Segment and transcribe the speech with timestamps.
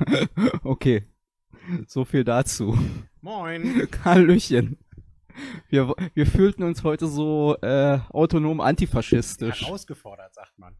[0.64, 1.04] okay.
[1.86, 2.78] So viel dazu.
[3.20, 3.88] Moin.
[4.04, 4.78] Hallöchen.
[5.68, 9.62] Wir, wir fühlten uns heute so äh, autonom antifaschistisch.
[9.62, 10.76] Herausgefordert, sagt man.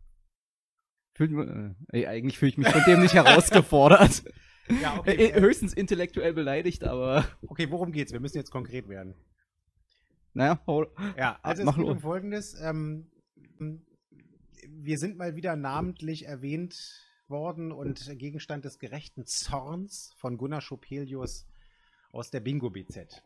[1.15, 4.25] Fühlten, äh, eigentlich fühle ich mich von dem nicht herausgefordert.
[4.81, 5.31] Ja, okay.
[5.31, 8.13] Äh, höchstens intellektuell beleidigt, aber Okay, worum geht's?
[8.13, 9.17] Wir müssen jetzt konkret werden.
[10.33, 10.87] naja, hau,
[11.19, 12.55] Ja, also Mach es geht um Folgendes.
[12.61, 13.11] Ähm,
[14.69, 21.47] wir sind mal wieder namentlich erwähnt worden und Gegenstand des gerechten Zorns von Gunnar Schopelius
[22.13, 23.23] aus der Bingo BZ.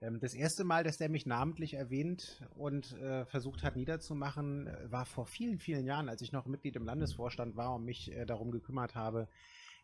[0.00, 5.06] Ähm, das erste Mal, dass der mich namentlich erwähnt und äh, versucht hat niederzumachen, war
[5.06, 8.50] vor vielen, vielen Jahren, als ich noch Mitglied im Landesvorstand war und mich äh, darum
[8.50, 9.28] gekümmert habe,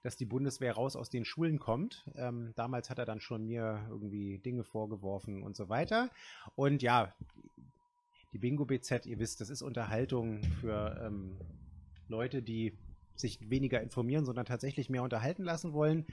[0.02, 2.08] dass die Bundeswehr raus aus den Schulen kommt.
[2.14, 6.10] Ähm, damals hat er dann schon mir irgendwie Dinge vorgeworfen und so weiter.
[6.54, 7.14] Und ja,
[8.32, 11.36] die Bingo BZ, ihr wisst, das ist Unterhaltung für ähm,
[12.08, 12.78] Leute, die
[13.20, 16.06] sich weniger informieren, sondern tatsächlich mehr unterhalten lassen wollen.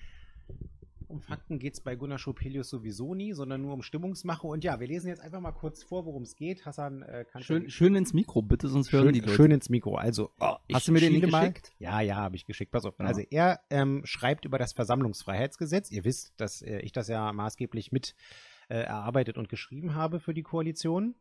[1.07, 4.47] Um Fakten geht es bei Gunnar Schopelius sowieso nie, sondern nur um Stimmungsmache.
[4.47, 6.65] Und ja, wir lesen jetzt einfach mal kurz vor, worum es geht.
[6.65, 9.35] Hassan, äh, kannst schön, du schön ins Mikro, bitte, sonst hören schön, die Leute.
[9.35, 9.95] schön ins Mikro.
[9.95, 11.41] Also, oh, Hast du mir den Link mal.
[11.41, 11.71] geschickt?
[11.77, 12.71] Ja, ja, habe ich geschickt.
[12.71, 12.97] Pass auf.
[12.97, 13.05] Ja.
[13.05, 15.91] Also er ähm, schreibt über das Versammlungsfreiheitsgesetz.
[15.91, 18.15] Ihr wisst, dass äh, ich das ja maßgeblich mit
[18.69, 21.15] äh, erarbeitet und geschrieben habe für die Koalition.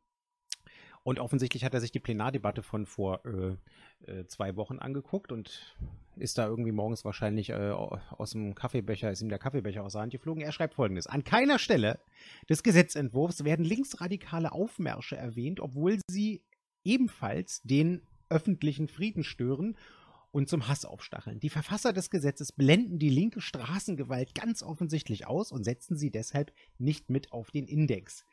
[1.04, 3.56] Und offensichtlich hat er sich die Plenardebatte von vor äh,
[4.10, 5.76] äh, zwei Wochen angeguckt und
[6.16, 10.02] ist da irgendwie morgens wahrscheinlich äh, aus dem Kaffeebecher, ist ihm der Kaffeebecher aus der
[10.02, 10.42] Hand geflogen.
[10.42, 11.08] Er schreibt folgendes.
[11.08, 11.98] An keiner Stelle
[12.48, 16.44] des Gesetzentwurfs werden linksradikale Aufmärsche erwähnt, obwohl sie
[16.84, 19.76] ebenfalls den öffentlichen Frieden stören
[20.30, 21.40] und zum Hass aufstacheln.
[21.40, 26.52] Die Verfasser des Gesetzes blenden die linke Straßengewalt ganz offensichtlich aus und setzen sie deshalb
[26.78, 28.24] nicht mit auf den Index.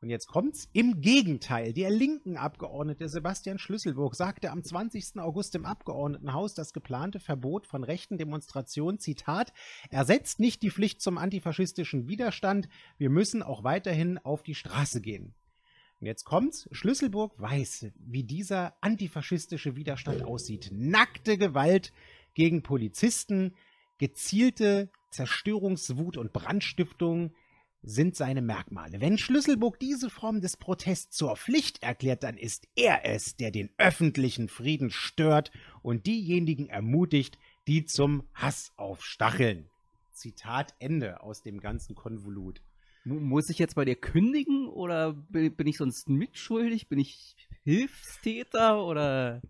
[0.00, 0.68] Und jetzt kommt's.
[0.72, 5.18] Im Gegenteil, der linken Abgeordnete Sebastian Schlüsselburg sagte am 20.
[5.18, 9.52] August im Abgeordnetenhaus, das geplante Verbot von rechten Demonstrationen, Zitat,
[9.90, 12.68] ersetzt nicht die Pflicht zum antifaschistischen Widerstand.
[12.96, 15.34] Wir müssen auch weiterhin auf die Straße gehen.
[16.00, 16.68] Und jetzt kommt's.
[16.70, 20.70] Schlüsselburg weiß, wie dieser antifaschistische Widerstand aussieht.
[20.72, 21.92] Nackte Gewalt
[22.34, 23.56] gegen Polizisten,
[23.98, 27.32] gezielte Zerstörungswut und Brandstiftung
[27.82, 29.00] sind seine Merkmale.
[29.00, 33.70] Wenn Schlüsselburg diese Form des Protests zur Pflicht erklärt, dann ist er es, der den
[33.78, 35.50] öffentlichen Frieden stört
[35.82, 39.70] und diejenigen ermutigt, die zum Hass aufstacheln.
[40.12, 42.60] Zitat Ende aus dem ganzen Konvolut.
[43.04, 46.88] Mu- Muss ich jetzt bei dir kündigen oder bin ich sonst mitschuldig?
[46.88, 49.40] Bin ich Hilfstäter oder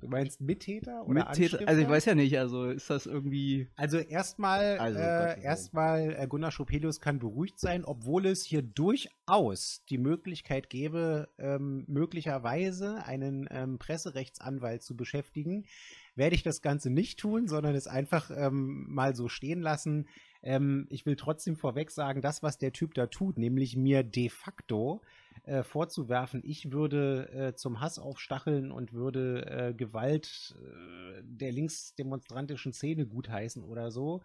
[0.00, 1.68] Du meinst Mittäter oder Mittäter?
[1.68, 3.68] Also ich weiß ja nicht, also ist das irgendwie.
[3.76, 9.84] Also erstmal, Also, äh, erstmal äh, Gunnar Schopelius kann beruhigt sein, obwohl es hier durchaus
[9.90, 15.66] die Möglichkeit gäbe, ähm, möglicherweise einen ähm, Presserechtsanwalt zu beschäftigen,
[16.14, 20.06] werde ich das Ganze nicht tun, sondern es einfach ähm, mal so stehen lassen.
[20.42, 24.28] Ähm, ich will trotzdem vorweg sagen, das, was der Typ da tut, nämlich mir de
[24.28, 25.00] facto
[25.44, 32.72] äh, vorzuwerfen, ich würde äh, zum Hass aufstacheln und würde äh, Gewalt äh, der linksdemonstrantischen
[32.72, 34.22] Szene gutheißen oder so.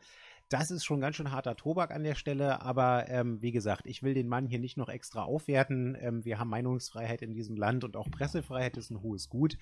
[0.50, 4.02] Das ist schon ganz schön harter Tobak an der Stelle, aber ähm, wie gesagt, ich
[4.02, 5.98] will den Mann hier nicht noch extra aufwerten.
[6.00, 9.58] Ähm, wir haben Meinungsfreiheit in diesem Land und auch Pressefreiheit ist ein hohes Gut.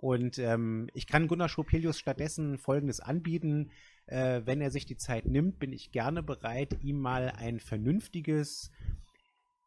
[0.00, 3.72] Und ähm, ich kann Gunnar Schopelius stattdessen Folgendes anbieten.
[4.06, 8.70] Äh, wenn er sich die Zeit nimmt, bin ich gerne bereit, ihm mal ein vernünftiges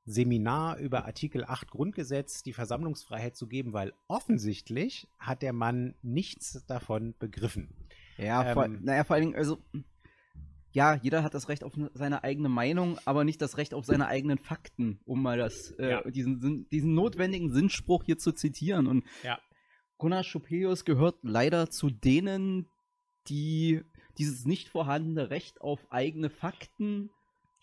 [0.05, 6.65] Seminar über Artikel 8 Grundgesetz, die Versammlungsfreiheit zu geben, weil offensichtlich hat der Mann nichts
[6.65, 7.69] davon begriffen.
[8.17, 9.59] Ja, vor, Ähm, naja, vor allen Dingen, also.
[10.73, 13.83] Ja, jeder hat das Recht auf ne- seine eigene Meinung, aber nicht das Recht auf
[13.85, 16.09] seine eigenen Fakten, um mal das, äh, Ja.
[16.09, 18.87] diesen, diesen notwendigen Sinnspruch hier zu zitieren.
[18.87, 19.37] Und Ja.
[20.01, 22.65] Gunnar Schopelius gehört leider zu denen,
[23.27, 23.83] die
[24.17, 27.11] dieses nicht vorhandene Recht auf eigene Fakten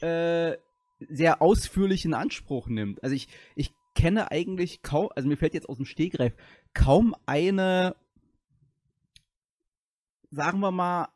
[0.00, 0.56] äh,
[1.00, 3.02] sehr ausführlich in Anspruch nimmt.
[3.02, 6.32] Also ich, ich kenne eigentlich kaum, also mir fällt jetzt aus dem Stegreif
[6.74, 7.96] kaum eine,
[10.30, 11.08] sagen wir mal,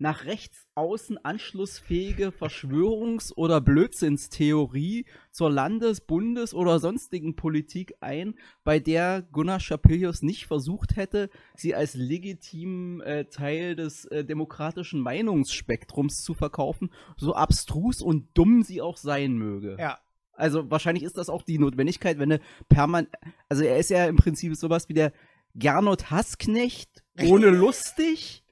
[0.00, 8.78] nach rechts außen anschlussfähige Verschwörungs- oder Blödsinnstheorie zur Landes-, Bundes- oder sonstigen Politik ein, bei
[8.78, 16.22] der Gunnar Schapilius nicht versucht hätte, sie als legitimen äh, Teil des äh, demokratischen Meinungsspektrums
[16.22, 19.76] zu verkaufen, so abstrus und dumm sie auch sein möge.
[19.78, 19.98] Ja,
[20.32, 23.10] Also wahrscheinlich ist das auch die Notwendigkeit, wenn er permanent,
[23.50, 25.12] also er ist ja im Prinzip sowas wie der
[25.54, 28.44] Gernot Hassknecht ohne lustig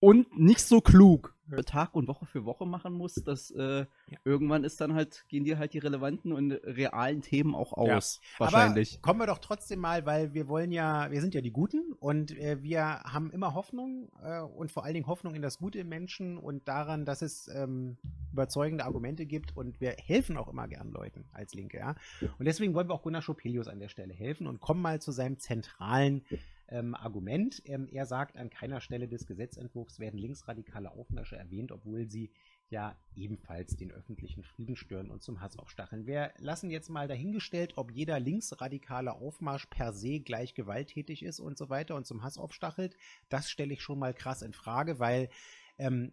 [0.00, 1.34] und nicht so klug.
[1.66, 4.18] Tag und Woche für Woche machen musst, dass äh, Ja.
[4.24, 7.96] irgendwann ist dann halt, gehen dir halt die relevanten und realen Themen auch Ja.
[7.96, 8.20] aus.
[8.38, 8.94] Wahrscheinlich.
[8.94, 11.92] Aber kommen wir doch trotzdem mal, weil wir wollen ja, wir sind ja die Guten
[11.98, 15.80] und äh, wir haben immer Hoffnung äh, und vor allen Dingen Hoffnung in das Gute
[15.80, 17.96] im Menschen und daran, dass es ähm,
[18.32, 21.96] überzeugende Argumente gibt und wir helfen auch immer gern Leuten als Linke, ja.
[22.38, 25.10] Und deswegen wollen wir auch Gunnar Schopelius an der Stelle helfen und kommen mal zu
[25.10, 26.22] seinem zentralen
[26.70, 27.62] ähm, Argument.
[27.64, 32.30] Ähm, er sagt, an keiner Stelle des Gesetzentwurfs werden linksradikale Aufmärsche erwähnt, obwohl sie
[32.70, 36.06] ja ebenfalls den öffentlichen Frieden stören und zum Hass aufstacheln.
[36.06, 41.58] Wir lassen jetzt mal dahingestellt, ob jeder linksradikale Aufmarsch per se gleich gewalttätig ist und
[41.58, 42.96] so weiter und zum Hass aufstachelt.
[43.28, 45.30] Das stelle ich schon mal krass in Frage, weil
[45.78, 46.12] ähm,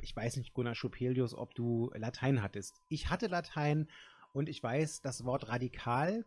[0.00, 2.80] ich weiß nicht, Gunnar Schopelius, ob du Latein hattest.
[2.88, 3.88] Ich hatte Latein
[4.32, 6.24] und ich weiß, das Wort radikal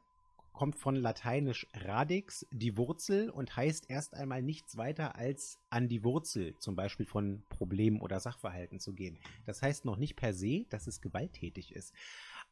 [0.56, 6.04] kommt von lateinisch radix, die Wurzel, und heißt erst einmal nichts weiter als an die
[6.04, 9.20] Wurzel, zum Beispiel von Problemen oder Sachverhalten zu gehen.
[9.46, 11.94] Das heißt noch nicht per se, dass es gewalttätig ist.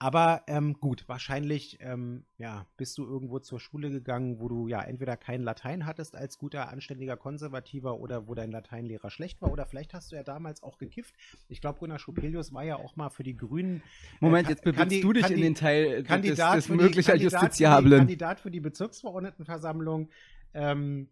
[0.03, 4.81] Aber ähm, gut, wahrscheinlich ähm, ja, bist du irgendwo zur Schule gegangen, wo du ja
[4.81, 9.49] entweder kein Latein hattest als guter, anständiger Konservativer oder wo dein Lateinlehrer schlecht war.
[9.49, 11.15] Oder vielleicht hast du ja damals auch gekifft.
[11.47, 13.81] Ich glaube, Gunnar Schopelius war ja auch mal für die Grünen
[14.19, 16.83] Moment, äh, jetzt bewegst du dich in den Teil äh, des, Kandidat des für die-
[16.83, 17.99] möglicher Justiziablen.
[17.99, 20.09] Kandidat für die Bezirksverordnetenversammlung.
[20.53, 21.07] Ähm,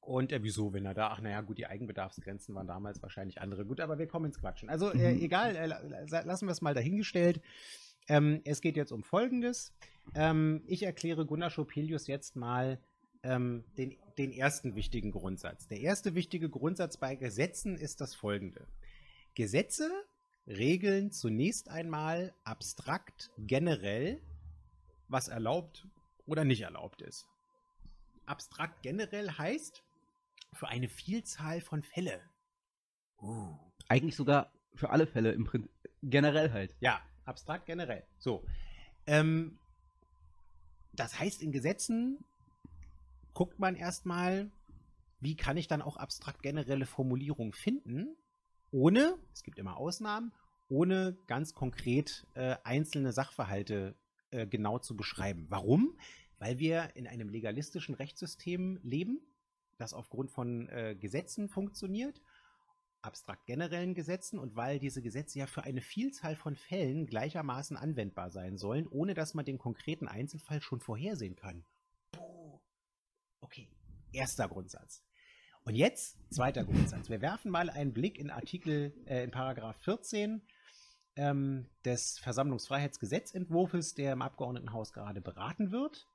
[0.00, 3.64] und äh, wieso, wenn er da, ach naja, gut, die Eigenbedarfsgrenzen waren damals wahrscheinlich andere.
[3.64, 4.68] Gut, aber wir kommen ins Quatschen.
[4.68, 5.22] Also äh, Mhm.
[5.22, 7.40] egal, äh, la- la- lassen wir es mal dahingestellt.
[8.08, 9.72] Ähm, es geht jetzt um Folgendes.
[10.14, 12.80] Ähm, ich erkläre Gunnar Schopelius jetzt mal
[13.22, 15.66] ähm, den, den ersten wichtigen Grundsatz.
[15.68, 18.66] Der erste wichtige Grundsatz bei Gesetzen ist das folgende.
[19.34, 19.90] Gesetze
[20.46, 24.22] regeln zunächst einmal abstrakt generell,
[25.08, 25.88] was erlaubt
[26.24, 27.26] oder nicht erlaubt ist.
[28.26, 29.82] Abstrakt generell heißt
[30.52, 32.20] für eine Vielzahl von Fälle.
[33.20, 33.56] Uh.
[33.88, 35.70] Eigentlich sogar für alle Fälle im Prinzip.
[36.02, 36.76] Generell halt.
[36.80, 38.04] Ja, abstrakt generell.
[38.18, 38.44] So.
[39.06, 39.58] Ähm,
[40.92, 42.24] das heißt, in Gesetzen
[43.34, 44.50] guckt man erstmal,
[45.20, 48.16] wie kann ich dann auch abstrakt generelle Formulierungen finden,
[48.70, 50.32] ohne, es gibt immer Ausnahmen,
[50.68, 53.94] ohne ganz konkret äh, einzelne Sachverhalte
[54.30, 55.46] äh, genau zu beschreiben.
[55.48, 55.96] Warum?
[56.38, 59.20] Weil wir in einem legalistischen Rechtssystem leben,
[59.78, 62.20] das aufgrund von äh, Gesetzen funktioniert
[63.06, 68.30] abstrakt generellen Gesetzen und weil diese Gesetze ja für eine Vielzahl von Fällen gleichermaßen anwendbar
[68.30, 71.64] sein sollen, ohne dass man den konkreten Einzelfall schon vorhersehen kann.
[73.40, 73.68] Okay,
[74.12, 75.02] erster Grundsatz.
[75.64, 77.08] Und jetzt zweiter Grundsatz.
[77.08, 80.42] Wir werfen mal einen Blick in Artikel, äh, in Paragraph 14
[81.16, 86.06] ähm, des Versammlungsfreiheitsgesetzentwurfs, der im Abgeordnetenhaus gerade beraten wird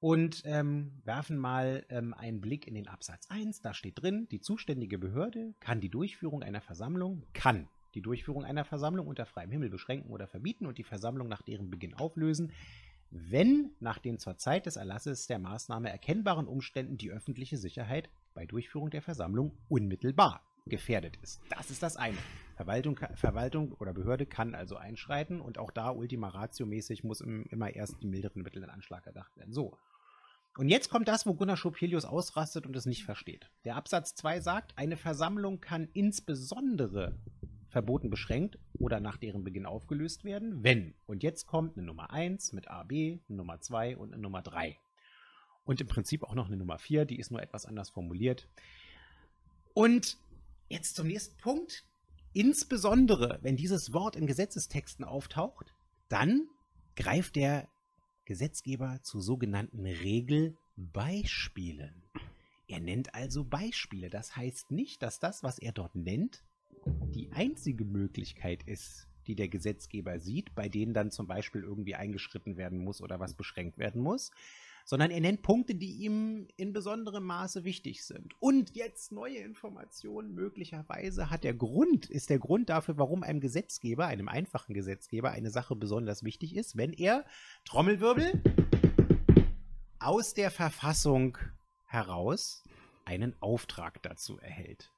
[0.00, 3.62] und ähm, werfen mal ähm, einen Blick in den Absatz 1.
[3.62, 8.64] Da steht drin, die zuständige Behörde kann die Durchführung einer Versammlung, kann die Durchführung einer
[8.64, 12.52] Versammlung unter freiem Himmel beschränken oder verbieten und die Versammlung nach deren Beginn auflösen,
[13.10, 18.44] wenn nach den zur Zeit des Erlasses der Maßnahme erkennbaren Umständen die öffentliche Sicherheit bei
[18.44, 21.40] Durchführung der Versammlung unmittelbar gefährdet ist.
[21.48, 22.18] Das ist das eine.
[22.56, 27.74] Verwaltung, Verwaltung oder Behörde kann also einschreiten und auch da Ultima Ratio-mäßig muss im, immer
[27.74, 29.52] erst die milderen Mittel in Anschlag erdacht werden.
[29.52, 29.76] So.
[30.56, 33.50] Und jetzt kommt das, wo Gunnar Schopelius ausrastet und es nicht versteht.
[33.64, 37.14] Der Absatz 2 sagt, eine Versammlung kann insbesondere
[37.68, 40.94] verboten beschränkt oder nach deren Beginn aufgelöst werden, wenn.
[41.04, 44.78] Und jetzt kommt eine Nummer 1 mit AB, eine Nummer 2 und eine Nummer 3.
[45.64, 48.48] Und im Prinzip auch noch eine Nummer 4, die ist nur etwas anders formuliert.
[49.74, 50.16] Und
[50.68, 51.84] jetzt zum nächsten Punkt.
[52.32, 55.72] Insbesondere, wenn dieses Wort in Gesetzestexten auftaucht,
[56.08, 56.48] dann
[56.94, 57.68] greift der
[58.24, 62.02] Gesetzgeber zu sogenannten Regelbeispielen.
[62.68, 64.10] Er nennt also Beispiele.
[64.10, 66.42] Das heißt nicht, dass das, was er dort nennt,
[67.14, 72.56] die einzige Möglichkeit ist, die der Gesetzgeber sieht, bei denen dann zum Beispiel irgendwie eingeschritten
[72.56, 74.30] werden muss oder was beschränkt werden muss,
[74.86, 78.40] sondern er nennt Punkte, die ihm in besonderem Maße wichtig sind.
[78.40, 80.32] Und jetzt neue Informationen.
[80.32, 85.50] Möglicherweise hat der Grund, ist der Grund dafür, warum einem Gesetzgeber, einem einfachen Gesetzgeber, eine
[85.50, 87.24] Sache besonders wichtig ist, wenn er,
[87.64, 88.40] Trommelwirbel,
[89.98, 91.36] aus der Verfassung
[91.84, 92.62] heraus
[93.04, 94.92] einen Auftrag dazu erhält.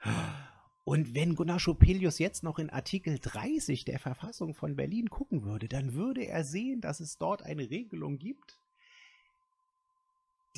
[0.84, 5.66] Und wenn Gunnar Schopelius jetzt noch in Artikel 30 der Verfassung von Berlin gucken würde,
[5.66, 8.60] dann würde er sehen, dass es dort eine Regelung gibt,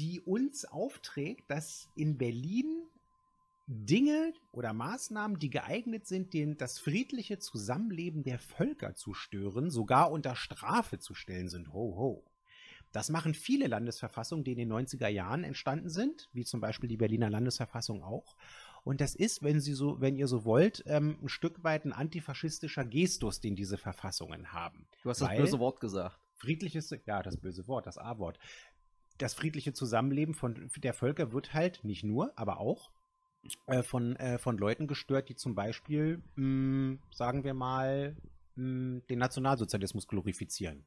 [0.01, 2.87] die uns aufträgt, dass in Berlin
[3.67, 10.11] Dinge oder Maßnahmen, die geeignet sind, den, das friedliche Zusammenleben der Völker zu stören, sogar
[10.11, 11.73] unter Strafe zu stellen sind.
[11.73, 12.25] Ho, ho.
[12.93, 16.97] Das machen viele Landesverfassungen, die in den 90er Jahren entstanden sind, wie zum Beispiel die
[16.97, 18.35] Berliner Landesverfassung auch.
[18.83, 21.93] Und das ist, wenn Sie so, wenn ihr so wollt, ähm, ein Stück weit ein
[21.93, 24.89] antifaschistischer Gestus, den diese Verfassungen haben.
[25.03, 26.19] Du hast das böse Wort gesagt.
[26.41, 28.39] Friedliches, ja, das böse Wort, das A-Wort.
[29.21, 32.91] Das friedliche Zusammenleben von der Völker wird halt nicht nur, aber auch
[33.67, 38.17] äh, von, äh, von Leuten gestört, die zum Beispiel, mh, sagen wir mal,
[38.57, 40.87] mh, den Nationalsozialismus glorifizieren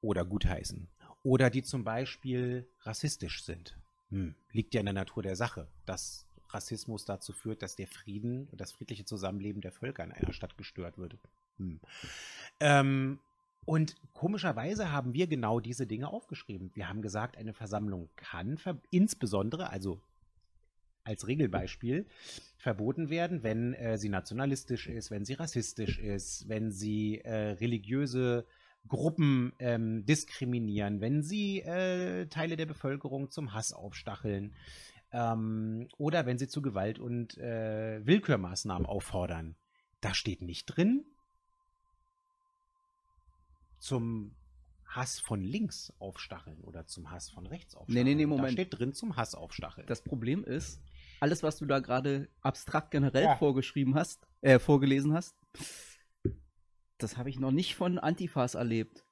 [0.00, 0.88] oder gutheißen.
[1.22, 3.78] Oder die zum Beispiel rassistisch sind.
[4.10, 8.48] Hm, liegt ja in der Natur der Sache, dass Rassismus dazu führt, dass der Frieden
[8.48, 11.16] und das friedliche Zusammenleben der Völker in einer Stadt gestört wird.
[11.58, 11.80] Hm.
[12.58, 13.20] Ähm,
[13.66, 16.70] und komischerweise haben wir genau diese Dinge aufgeschrieben.
[16.74, 20.00] Wir haben gesagt, eine Versammlung kann ver insbesondere, also
[21.02, 22.06] als Regelbeispiel,
[22.56, 28.46] verboten werden, wenn äh, sie nationalistisch ist, wenn sie rassistisch ist, wenn sie äh, religiöse
[28.88, 34.54] Gruppen ähm, diskriminieren, wenn sie äh, Teile der Bevölkerung zum Hass aufstacheln
[35.12, 39.56] ähm, oder wenn sie zu Gewalt und äh, Willkürmaßnahmen auffordern.
[40.00, 41.04] Da steht nicht drin
[43.86, 44.34] zum
[44.84, 48.04] Hass von links aufstacheln oder zum Hass von rechts aufstacheln.
[48.04, 48.48] Nee, nee, nee, Moment.
[48.48, 49.86] Da steht drin zum Hass aufstacheln.
[49.86, 50.82] Das Problem ist,
[51.20, 53.36] alles, was du da gerade abstrakt generell ja.
[53.36, 55.36] vorgeschrieben hast, äh, vorgelesen hast,
[56.98, 59.04] das habe ich noch nicht von Antifas erlebt.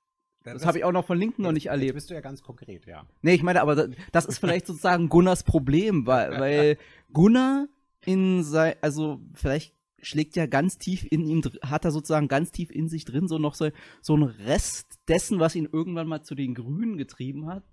[0.42, 1.94] Das, das habe ich auch noch von Linken noch nicht erlebt.
[1.94, 3.06] Bist du ja ganz konkret, ja.
[3.22, 6.78] Nee, ich meine, aber das, das ist vielleicht sozusagen Gunnars Problem, weil, weil
[7.12, 7.66] Gunnar
[8.04, 12.70] in sein, also vielleicht schlägt ja ganz tief in ihm, hat er sozusagen ganz tief
[12.70, 13.70] in sich drin so noch so,
[14.00, 17.64] so ein Rest dessen, was ihn irgendwann mal zu den Grünen getrieben hat.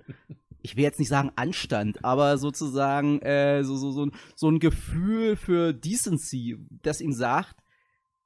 [0.62, 5.36] Ich will jetzt nicht sagen Anstand, aber sozusagen äh, so, so, so, so ein Gefühl
[5.36, 7.56] für Decency, das ihm sagt,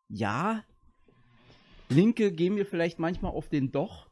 [0.07, 0.63] ja,
[1.89, 4.12] Linke gehen wir vielleicht manchmal auf den Docht,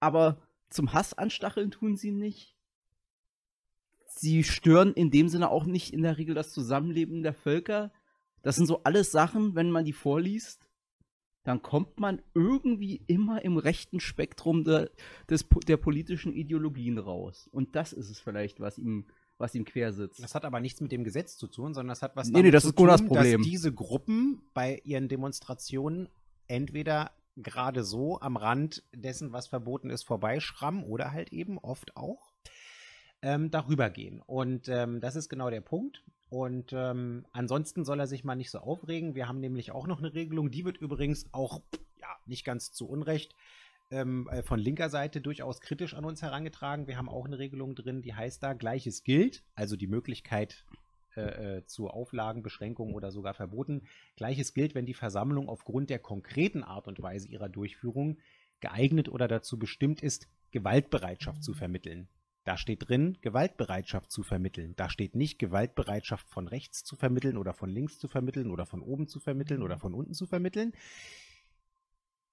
[0.00, 0.38] aber
[0.70, 2.56] zum Hass anstacheln tun sie nicht.
[4.06, 7.92] Sie stören in dem Sinne auch nicht in der Regel das Zusammenleben der Völker.
[8.44, 10.68] Das sind so alles Sachen, wenn man die vorliest,
[11.44, 14.90] dann kommt man irgendwie immer im rechten Spektrum der,
[15.30, 17.48] des, der politischen Ideologien raus.
[17.50, 19.06] Und das ist es vielleicht, was ihm,
[19.38, 20.22] was ihm quer sitzt.
[20.22, 22.44] Das hat aber nichts mit dem Gesetz zu tun, sondern das hat was nee, damit
[22.44, 23.38] nee, das zu ist tun, Problem.
[23.38, 26.10] dass diese Gruppen bei ihren Demonstrationen
[26.46, 32.33] entweder gerade so am Rand dessen, was verboten ist, vorbeischrammen oder halt eben oft auch
[33.24, 34.20] ähm, darüber gehen.
[34.20, 36.04] Und ähm, das ist genau der Punkt.
[36.28, 39.14] Und ähm, ansonsten soll er sich mal nicht so aufregen.
[39.14, 41.62] Wir haben nämlich auch noch eine Regelung, die wird übrigens auch,
[42.00, 43.34] ja, nicht ganz zu Unrecht
[43.90, 46.86] ähm, äh, von linker Seite durchaus kritisch an uns herangetragen.
[46.86, 50.64] Wir haben auch eine Regelung drin, die heißt da, Gleiches gilt, also die Möglichkeit,
[51.16, 53.82] äh, äh, zu Auflagen, Beschränkungen oder sogar Verboten.
[54.16, 58.18] Gleiches gilt, wenn die Versammlung aufgrund der konkreten Art und Weise ihrer Durchführung
[58.60, 62.08] geeignet oder dazu bestimmt ist, Gewaltbereitschaft zu vermitteln.
[62.44, 64.74] Da steht drin, Gewaltbereitschaft zu vermitteln.
[64.76, 68.82] Da steht nicht Gewaltbereitschaft von rechts zu vermitteln oder von links zu vermitteln oder von
[68.82, 70.72] oben zu vermitteln oder von unten zu vermitteln.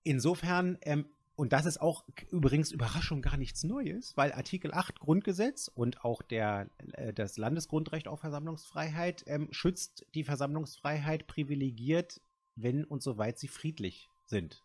[0.03, 1.05] Insofern ähm,
[1.41, 6.21] und das ist auch übrigens Überraschung gar nichts Neues, weil Artikel 8 Grundgesetz und auch
[6.21, 12.21] der, äh, das Landesgrundrecht auf Versammlungsfreiheit ähm, schützt die Versammlungsfreiheit privilegiert,
[12.55, 14.61] wenn und soweit sie friedlich sind.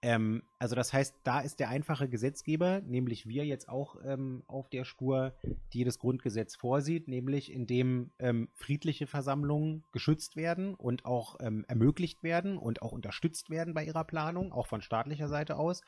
[0.00, 4.68] Ähm, also das heißt, da ist der einfache Gesetzgeber, nämlich wir jetzt auch ähm, auf
[4.68, 5.34] der Spur,
[5.72, 12.22] die das Grundgesetz vorsieht, nämlich indem ähm, friedliche Versammlungen geschützt werden und auch ähm, ermöglicht
[12.22, 15.82] werden und auch unterstützt werden bei ihrer Planung, auch von staatlicher Seite aus.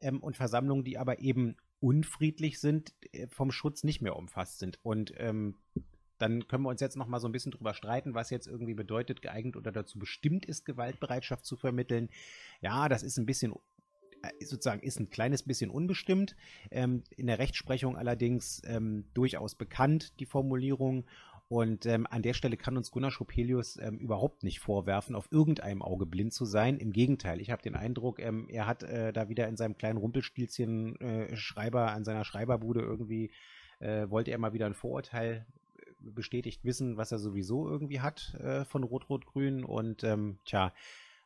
[0.00, 4.78] Ähm, und Versammlungen, die aber eben unfriedlich sind, äh, vom Schutz nicht mehr umfasst sind.
[4.82, 5.56] Und ähm,
[6.18, 8.74] dann können wir uns jetzt noch mal so ein bisschen drüber streiten, was jetzt irgendwie
[8.74, 12.08] bedeutet, geeignet oder dazu bestimmt ist, Gewaltbereitschaft zu vermitteln.
[12.60, 13.54] Ja, das ist ein bisschen
[14.22, 16.36] äh, sozusagen ist ein kleines bisschen unbestimmt.
[16.70, 21.04] Ähm, in der Rechtsprechung allerdings ähm, durchaus bekannt, die Formulierung.
[21.48, 25.80] Und ähm, an der Stelle kann uns Gunnar Schopelius ähm, überhaupt nicht vorwerfen, auf irgendeinem
[25.80, 26.78] Auge blind zu sein.
[26.78, 29.98] Im Gegenteil, ich habe den Eindruck, ähm, er hat äh, da wieder in seinem kleinen
[29.98, 33.30] Rumpelstilzchen äh, Schreiber an seiner Schreiberbude irgendwie,
[33.78, 35.46] äh, wollte er mal wieder ein Vorurteil
[36.00, 39.64] bestätigt wissen, was er sowieso irgendwie hat äh, von Rot-Rot-Grün.
[39.64, 40.72] Und ähm, tja,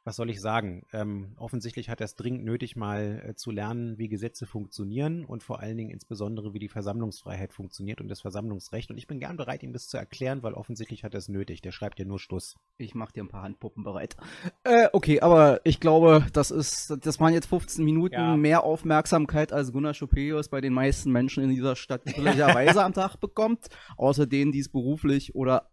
[0.04, 0.86] was soll ich sagen?
[0.92, 5.42] Ähm, offensichtlich hat er es dringend nötig, mal äh, zu lernen, wie Gesetze funktionieren und
[5.42, 8.90] vor allen Dingen insbesondere, wie die Versammlungsfreiheit funktioniert und das Versammlungsrecht.
[8.90, 11.60] Und ich bin gern bereit, ihm das zu erklären, weil offensichtlich hat er es nötig.
[11.60, 12.56] Der schreibt ja nur Schluss.
[12.78, 14.16] Ich mache dir ein paar Handpuppen bereit.
[14.64, 18.36] Äh, okay, aber ich glaube, das ist, das waren jetzt 15 Minuten ja.
[18.36, 23.16] mehr Aufmerksamkeit, als Gunnar Schopelius bei den meisten Menschen in dieser Stadt möglicherweise am Tag
[23.16, 23.68] bekommt.
[23.98, 25.68] Außer denen, die es beruflich oder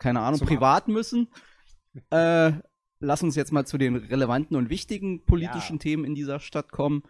[0.00, 1.28] keine Ahnung, Zum privat Ab müssen.
[2.10, 2.52] Äh,
[3.00, 5.80] lass uns jetzt mal zu den relevanten und wichtigen politischen ja.
[5.80, 7.02] Themen in dieser Stadt kommen.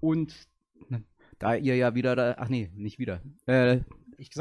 [0.00, 0.48] Und
[1.38, 3.22] da ihr ja wieder da, ach nee, nicht wieder.
[3.46, 3.80] Äh,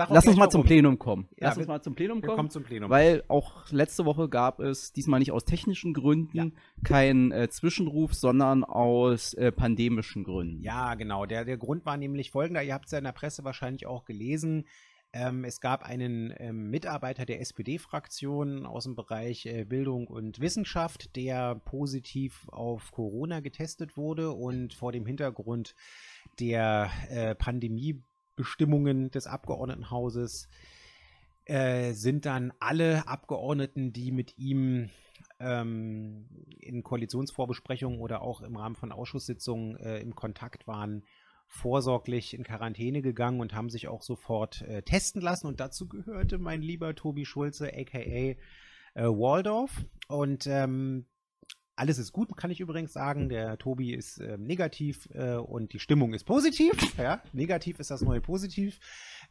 [0.09, 1.27] Lass uns mal zum Plenum kommen.
[1.37, 2.89] Ja, Lass uns mal zum Plenum kommen zum Plenum.
[2.91, 6.45] Weil auch letzte Woche gab es diesmal nicht aus technischen Gründen Ja.
[6.83, 10.61] keinen äh, Zwischenruf, sondern aus äh, pandemischen Gründen.
[10.61, 11.25] Ja, genau.
[11.25, 12.61] Der, der Grund war nämlich folgender.
[12.61, 14.65] Ihr habt es ja in der Presse wahrscheinlich auch gelesen.
[15.13, 21.15] Ähm, es gab einen ähm, Mitarbeiter der SPD-Fraktion aus dem Bereich äh, Bildung und Wissenschaft,
[21.17, 25.75] der positiv auf Corona getestet wurde und vor dem Hintergrund
[26.39, 30.47] der äh, Pandemiebestimmungen des Abgeordnetenhauses
[31.43, 34.91] äh, sind dann alle Abgeordneten, die mit ihm
[35.39, 36.25] ähm,
[36.59, 41.03] in Koalitionsvorbesprechungen oder auch im Rahmen von Ausschusssitzungen äh, im Kontakt waren,
[41.51, 45.47] vorsorglich in Quarantäne gegangen und haben sich auch sofort äh, testen lassen.
[45.47, 48.37] Und dazu gehörte mein lieber Tobi Schulze, aka äh,
[48.95, 49.85] Waldorf.
[50.07, 51.05] Und ähm,
[51.75, 53.27] alles ist gut, kann ich übrigens sagen.
[53.27, 56.71] Der Tobi ist äh, negativ äh, und die Stimmung ist positiv.
[56.97, 58.79] Ja, negativ ist das neue Positiv,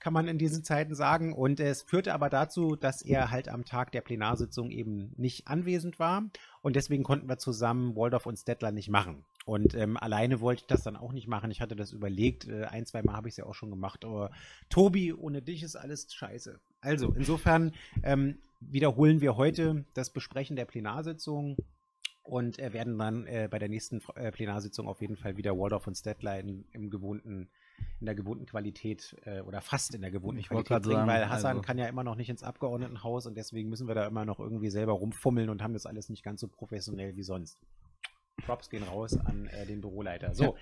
[0.01, 1.33] kann man in diesen Zeiten sagen.
[1.33, 5.99] Und es führte aber dazu, dass er halt am Tag der Plenarsitzung eben nicht anwesend
[5.99, 6.25] war.
[6.63, 9.25] Und deswegen konnten wir zusammen Waldorf und Stettler nicht machen.
[9.45, 11.51] Und ähm, alleine wollte ich das dann auch nicht machen.
[11.51, 12.49] Ich hatte das überlegt.
[12.49, 14.05] Äh, ein, zwei Mal habe ich es ja auch schon gemacht.
[14.05, 14.31] Aber
[14.69, 16.61] Tobi, ohne dich ist alles scheiße.
[16.81, 21.57] Also, insofern ähm, wiederholen wir heute das Besprechen der Plenarsitzung
[22.23, 25.87] und äh, werden dann äh, bei der nächsten äh, Plenarsitzung auf jeden Fall wieder Waldorf
[25.87, 27.49] und Stettler in, im gewohnten,
[28.01, 31.29] in der gewohnten Qualität äh, oder fast in der gewohnten Ich Qualität bringen, sagen, weil
[31.29, 34.25] Hassan also- kann ja immer noch nicht ins Abgeordnetenhaus und deswegen müssen wir da immer
[34.25, 37.59] noch irgendwie selber rumfummeln und haben das alles nicht ganz so professionell wie sonst.
[38.45, 40.35] Props gehen raus an äh, den Büroleiter.
[40.35, 40.57] So,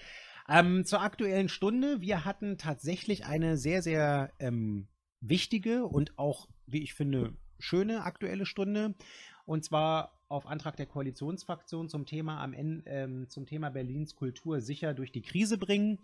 [0.48, 2.00] ähm, zur aktuellen Stunde.
[2.00, 4.88] Wir hatten tatsächlich eine sehr, sehr ähm,
[5.20, 8.94] wichtige und auch, wie ich finde, schöne aktuelle Stunde.
[9.44, 14.60] Und zwar auf Antrag der Koalitionsfraktion zum Thema am Ende, ähm, zum Thema Berlins Kultur
[14.60, 15.98] sicher durch die Krise bringen.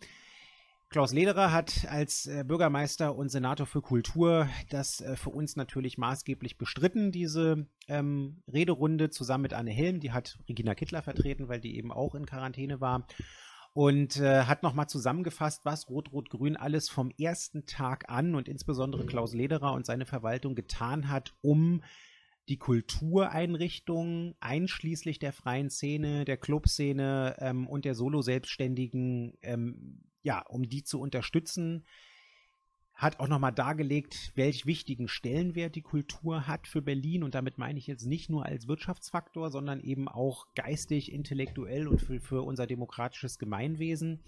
[0.94, 5.98] Klaus Lederer hat als äh, Bürgermeister und Senator für Kultur das äh, für uns natürlich
[5.98, 9.98] maßgeblich bestritten, diese ähm, Rederunde zusammen mit Anne Helm.
[9.98, 13.08] Die hat Regina Kittler vertreten, weil die eben auch in Quarantäne war.
[13.72, 19.34] Und äh, hat nochmal zusammengefasst, was Rot-Rot-Grün alles vom ersten Tag an und insbesondere Klaus
[19.34, 21.82] Lederer und seine Verwaltung getan hat, um
[22.48, 30.68] die Kultureinrichtungen, einschließlich der freien Szene, der Clubszene ähm, und der Solo-Selbstständigen, ähm, ja, um
[30.68, 31.84] die zu unterstützen,
[32.94, 37.22] hat auch nochmal dargelegt, welch wichtigen Stellenwert die Kultur hat für Berlin.
[37.24, 42.00] Und damit meine ich jetzt nicht nur als Wirtschaftsfaktor, sondern eben auch geistig, intellektuell und
[42.00, 44.20] für, für unser demokratisches Gemeinwesen.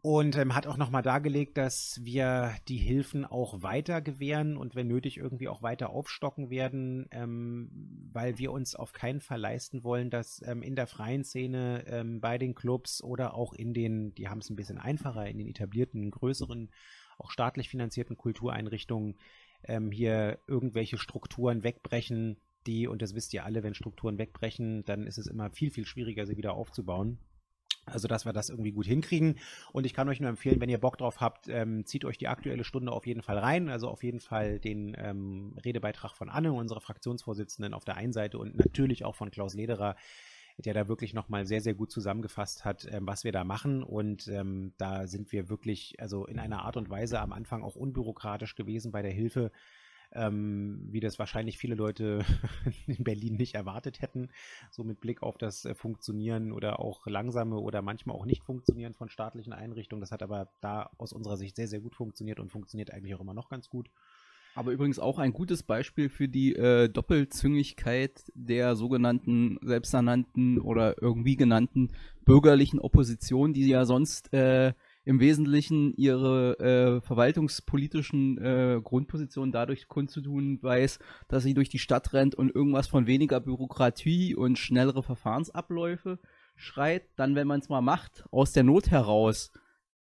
[0.00, 4.86] Und ähm, hat auch nochmal dargelegt, dass wir die Hilfen auch weiter gewähren und wenn
[4.86, 10.08] nötig irgendwie auch weiter aufstocken werden, ähm, weil wir uns auf keinen Fall leisten wollen,
[10.08, 14.28] dass ähm, in der freien Szene, ähm, bei den Clubs oder auch in den, die
[14.28, 16.70] haben es ein bisschen einfacher, in den etablierten, größeren,
[17.18, 19.16] auch staatlich finanzierten Kultureinrichtungen
[19.64, 25.06] ähm, hier irgendwelche Strukturen wegbrechen, die, und das wisst ihr alle, wenn Strukturen wegbrechen, dann
[25.06, 27.18] ist es immer viel, viel schwieriger, sie wieder aufzubauen.
[27.92, 29.38] Also, dass wir das irgendwie gut hinkriegen.
[29.72, 32.28] Und ich kann euch nur empfehlen, wenn ihr Bock drauf habt, ähm, zieht euch die
[32.28, 33.68] aktuelle Stunde auf jeden Fall rein.
[33.68, 38.38] Also auf jeden Fall den ähm, Redebeitrag von Anne, unserer Fraktionsvorsitzenden, auf der einen Seite
[38.38, 39.96] und natürlich auch von Klaus Lederer,
[40.58, 43.82] der da wirklich nochmal sehr, sehr gut zusammengefasst hat, ähm, was wir da machen.
[43.82, 47.76] Und ähm, da sind wir wirklich, also in einer Art und Weise am Anfang auch
[47.76, 49.52] unbürokratisch gewesen bei der Hilfe
[50.12, 52.24] ähm, wie das wahrscheinlich viele Leute
[52.86, 54.30] in Berlin nicht erwartet hätten,
[54.70, 58.94] so mit Blick auf das äh, Funktionieren oder auch langsame oder manchmal auch nicht Funktionieren
[58.94, 60.00] von staatlichen Einrichtungen.
[60.00, 63.20] Das hat aber da aus unserer Sicht sehr, sehr gut funktioniert und funktioniert eigentlich auch
[63.20, 63.90] immer noch ganz gut.
[64.54, 71.36] Aber übrigens auch ein gutes Beispiel für die äh, Doppelzüngigkeit der sogenannten selbsternannten oder irgendwie
[71.36, 71.92] genannten
[72.24, 74.72] bürgerlichen Opposition, die ja sonst äh,
[75.08, 82.12] im Wesentlichen ihre äh, verwaltungspolitischen äh, Grundpositionen dadurch kundzutun weiß, dass sie durch die Stadt
[82.12, 86.18] rennt und irgendwas von weniger Bürokratie und schnellere Verfahrensabläufe
[86.56, 87.08] schreit.
[87.16, 89.50] Dann, wenn man es mal macht, aus der Not heraus,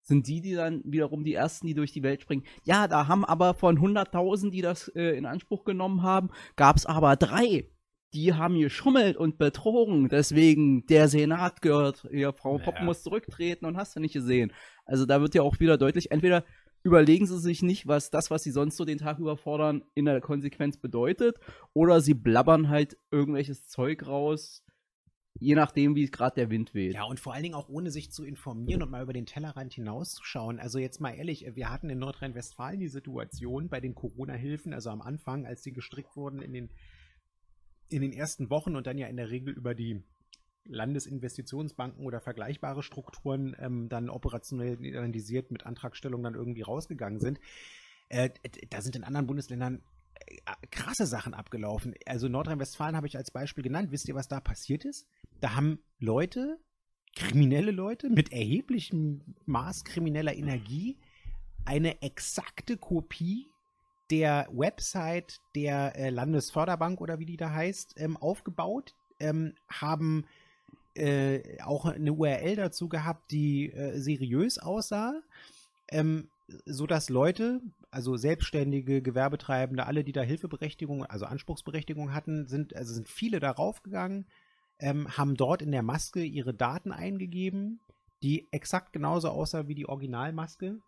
[0.04, 2.44] sind die, die dann wiederum die Ersten, die durch die Welt springen.
[2.64, 6.86] Ja, da haben aber von 100.000, die das äh, in Anspruch genommen haben, gab es
[6.86, 7.66] aber drei.
[8.14, 10.10] Die haben geschummelt und betrogen.
[10.10, 12.64] Deswegen, der Senat gehört, ja, Frau Ja.
[12.66, 14.52] Poppen muss zurücktreten und hast du nicht gesehen.
[14.86, 16.44] Also da wird ja auch wieder deutlich, entweder
[16.84, 20.06] überlegen sie sich nicht, was das, was sie sonst so den Tag über fordern, in
[20.06, 21.38] der Konsequenz bedeutet,
[21.74, 24.64] oder sie blabbern halt irgendwelches Zeug raus,
[25.40, 26.94] je nachdem, wie gerade der Wind weht.
[26.94, 29.74] Ja, und vor allen Dingen auch ohne sich zu informieren und mal über den Tellerrand
[29.74, 30.60] hinauszuschauen.
[30.60, 35.02] Also jetzt mal ehrlich, wir hatten in Nordrhein-Westfalen die Situation bei den Corona-Hilfen, also am
[35.02, 36.70] Anfang, als die gestrickt wurden in den,
[37.92, 40.04] in den ersten Wochen und dann ja in der Regel über die
[40.66, 47.40] Landesinvestitionsbanken oder vergleichbare Strukturen ähm, dann operationalisiert mit Antragstellung dann irgendwie rausgegangen sind.
[48.10, 48.30] Äh,
[48.70, 49.82] da sind in anderen Bundesländern
[50.16, 50.36] äh,
[50.70, 51.96] krasse Sachen abgelaufen.
[52.06, 53.92] Also Nordrhein-Westfalen habe ich als Beispiel genannt.
[53.92, 55.08] Wisst ihr, was da passiert ist?
[55.40, 56.60] Da haben Leute,
[57.16, 60.98] kriminelle Leute mit erheblichem Maß krimineller Energie
[61.66, 63.51] eine exakte Kopie
[64.12, 70.26] der Website der äh, Landesförderbank oder wie die da heißt, ähm, aufgebaut, ähm, haben
[70.96, 75.22] äh, auch eine URL dazu gehabt, die äh, seriös aussah,
[75.90, 76.28] ähm,
[76.66, 83.08] sodass Leute, also Selbstständige, Gewerbetreibende, alle, die da Hilfeberechtigung, also Anspruchsberechtigung hatten, sind, also sind
[83.08, 84.26] viele darauf gegangen,
[84.80, 87.80] ähm, haben dort in der Maske ihre Daten eingegeben,
[88.22, 90.80] die exakt genauso aussah wie die Originalmaske.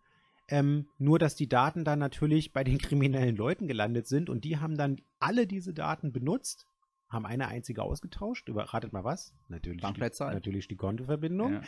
[0.53, 4.57] Ähm, nur, dass die Daten dann natürlich bei den kriminellen Leuten gelandet sind und die
[4.57, 6.67] haben dann alle diese Daten benutzt,
[7.09, 9.33] haben eine einzige ausgetauscht, überratet mal was?
[9.47, 11.61] Natürlich, die, natürlich die Kontoverbindung ja.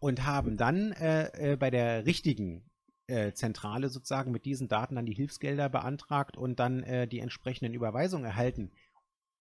[0.00, 2.68] und haben dann äh, äh, bei der richtigen
[3.06, 7.74] äh, Zentrale sozusagen mit diesen Daten dann die Hilfsgelder beantragt und dann äh, die entsprechenden
[7.74, 8.72] Überweisungen erhalten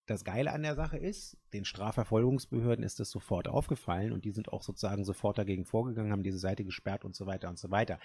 [0.05, 4.51] das Geile an der Sache ist, den Strafverfolgungsbehörden ist das sofort aufgefallen und die sind
[4.51, 7.99] auch sozusagen sofort dagegen vorgegangen, haben diese Seite gesperrt und so weiter und so weiter.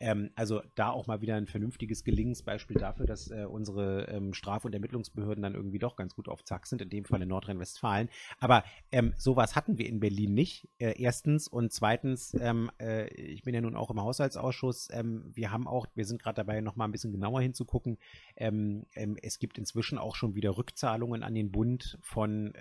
[0.00, 4.64] Ähm, also da auch mal wieder ein vernünftiges Gelingensbeispiel dafür, dass äh, unsere ähm, Straf-
[4.64, 8.08] und Ermittlungsbehörden dann irgendwie doch ganz gut auf Zack sind, in dem Fall in Nordrhein-Westfalen.
[8.40, 11.48] Aber ähm, sowas hatten wir in Berlin nicht, äh, erstens.
[11.48, 15.86] Und zweitens, ähm, äh, ich bin ja nun auch im Haushaltsausschuss, ähm, wir haben auch,
[15.94, 17.98] wir sind gerade dabei, noch mal ein bisschen genauer hinzugucken.
[18.36, 18.86] Ähm,
[19.22, 22.52] es gibt inzwischen auch schon wieder Rückzahlungen an den Bund von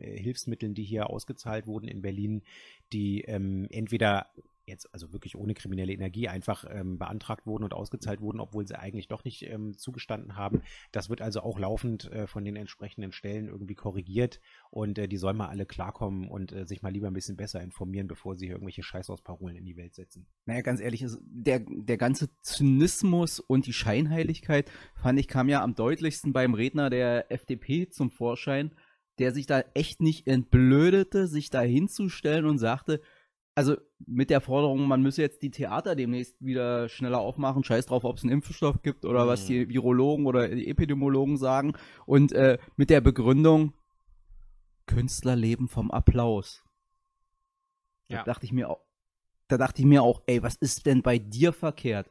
[0.00, 2.42] Hilfsmitteln, die hier ausgezahlt wurden in Berlin,
[2.92, 4.26] die entweder
[4.68, 8.78] jetzt also wirklich ohne kriminelle Energie einfach ähm, beantragt wurden und ausgezahlt wurden, obwohl sie
[8.78, 10.62] eigentlich doch nicht ähm, zugestanden haben.
[10.92, 15.16] Das wird also auch laufend äh, von den entsprechenden Stellen irgendwie korrigiert und äh, die
[15.16, 18.46] sollen mal alle klarkommen und äh, sich mal lieber ein bisschen besser informieren, bevor sie
[18.46, 20.26] hier irgendwelche Scheißausparolen in die Welt setzen.
[20.46, 25.74] Naja, ganz ehrlich, der, der ganze Zynismus und die Scheinheiligkeit, fand ich, kam ja am
[25.74, 28.74] deutlichsten beim Redner der FDP zum Vorschein,
[29.18, 33.00] der sich da echt nicht entblödete, sich da hinzustellen und sagte,
[33.58, 38.04] also mit der Forderung, man müsse jetzt die Theater demnächst wieder schneller aufmachen, scheiß drauf,
[38.04, 39.28] ob es einen Impfstoff gibt oder mhm.
[39.28, 41.72] was die Virologen oder die Epidemiologen sagen.
[42.06, 43.72] Und äh, mit der Begründung,
[44.86, 46.62] Künstler leben vom Applaus.
[48.06, 48.18] Ja.
[48.18, 48.78] Da dachte ich mir auch,
[49.48, 52.08] da dachte ich mir auch, ey, was ist denn bei dir verkehrt?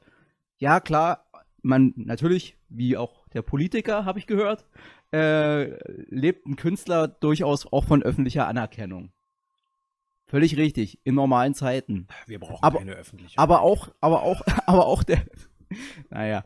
[0.58, 1.30] Ja, klar,
[1.62, 4.66] man natürlich, wie auch der Politiker, habe ich gehört,
[5.14, 5.70] äh,
[6.14, 9.14] lebt ein Künstler durchaus auch von öffentlicher Anerkennung.
[10.28, 12.08] Völlig richtig, in normalen Zeiten.
[12.26, 13.38] Wir brauchen aber, keine öffentliche.
[13.38, 15.26] Aber auch, aber auch, aber auch der,
[16.10, 16.44] naja,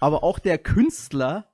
[0.00, 1.46] aber auch der Künstler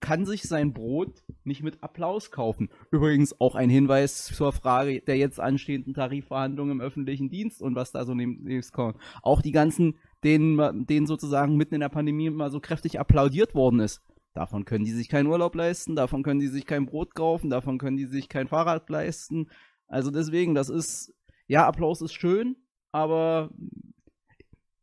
[0.00, 2.70] kann sich sein Brot nicht mit Applaus kaufen.
[2.90, 7.92] Übrigens auch ein Hinweis zur Frage der jetzt anstehenden Tarifverhandlungen im öffentlichen Dienst und was
[7.92, 8.96] da so demnächst kommt.
[9.22, 13.80] Auch die ganzen, denen, denen sozusagen mitten in der Pandemie mal so kräftig applaudiert worden
[13.80, 14.02] ist.
[14.32, 17.78] Davon können die sich keinen Urlaub leisten, davon können die sich kein Brot kaufen, davon
[17.78, 19.48] können die sich kein Fahrrad leisten,
[19.88, 21.14] also deswegen, das ist,
[21.46, 22.56] ja, Applaus ist schön,
[22.92, 23.50] aber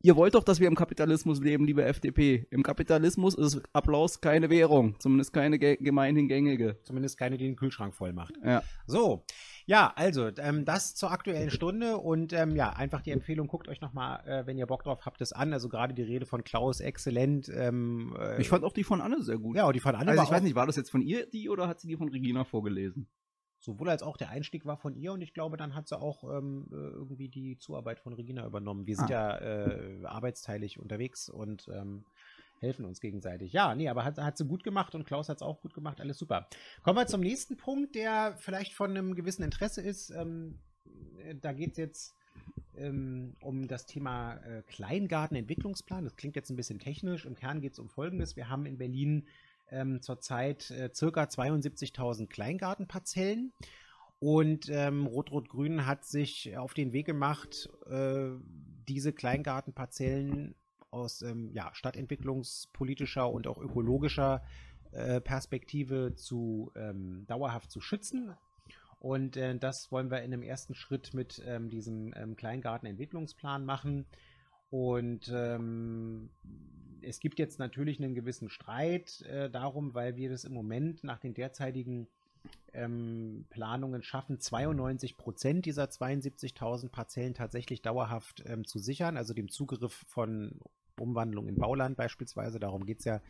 [0.04, 2.46] ihr wollt doch, dass wir im Kapitalismus leben, liebe FDP.
[2.52, 6.78] Im Kapitalismus ist Applaus keine Währung, zumindest keine gemeinhin gängige.
[6.84, 8.34] Zumindest keine, die den Kühlschrank voll macht.
[8.44, 8.62] Ja.
[8.86, 9.26] So,
[9.66, 13.80] ja, also ähm, das zur aktuellen Stunde und ähm, ja, einfach die Empfehlung, guckt euch
[13.80, 15.54] nochmal, äh, wenn ihr Bock drauf habt, das an.
[15.54, 17.50] Also gerade die Rede von Klaus, exzellent.
[17.50, 19.56] Ähm, äh, ich fand auch die von Anne sehr gut.
[19.56, 21.68] Ja, die von Anne Also ich weiß nicht, war das jetzt von ihr die oder
[21.68, 23.08] hat sie die von Regina vorgelesen?
[23.64, 26.24] Sowohl als auch der Einstieg war von ihr und ich glaube, dann hat sie auch
[26.26, 28.86] ähm, äh, irgendwie die Zuarbeit von Regina übernommen.
[28.86, 29.14] Wir sind ah.
[29.14, 32.04] ja äh, arbeitsteilig unterwegs und ähm,
[32.60, 33.54] helfen uns gegenseitig.
[33.54, 36.02] Ja, nee, aber hat, hat sie gut gemacht und Klaus hat es auch gut gemacht,
[36.02, 36.50] alles super.
[36.82, 40.10] Kommen wir zum nächsten Punkt, der vielleicht von einem gewissen Interesse ist.
[40.10, 40.60] Ähm,
[41.20, 42.16] äh, da geht es jetzt
[42.76, 46.04] ähm, um das Thema äh, Kleingartenentwicklungsplan.
[46.04, 47.26] Das klingt jetzt ein bisschen technisch.
[47.26, 48.36] Im Kern geht es um Folgendes.
[48.36, 49.26] Wir haben in Berlin
[49.74, 53.54] ähm, zurzeit äh, circa 72.000 Kleingartenparzellen.
[54.20, 58.30] Und ähm, Rot-Rot-Grün hat sich auf den Weg gemacht, äh,
[58.88, 60.56] diese Kleingartenparzellen
[60.92, 64.42] aus ähm, ja, stadtentwicklungspolitischer und auch ökologischer
[64.92, 68.34] äh, Perspektive zu ähm, dauerhaft zu schützen.
[69.00, 74.06] Und äh, das wollen wir in einem ersten Schritt mit ähm, diesem ähm, Kleingartenentwicklungsplan machen.
[74.74, 76.32] Und ähm,
[77.04, 81.20] es gibt jetzt natürlich einen gewissen Streit äh, darum, weil wir das im Moment nach
[81.20, 82.08] den derzeitigen
[82.74, 89.48] ähm, Planungen schaffen, 92 Prozent dieser 72.000 Parzellen tatsächlich dauerhaft ähm, zu sichern, also dem
[89.48, 90.60] Zugriff von
[91.00, 92.60] Umwandlung in Bauland beispielsweise.
[92.60, 93.22] Darum geht es ja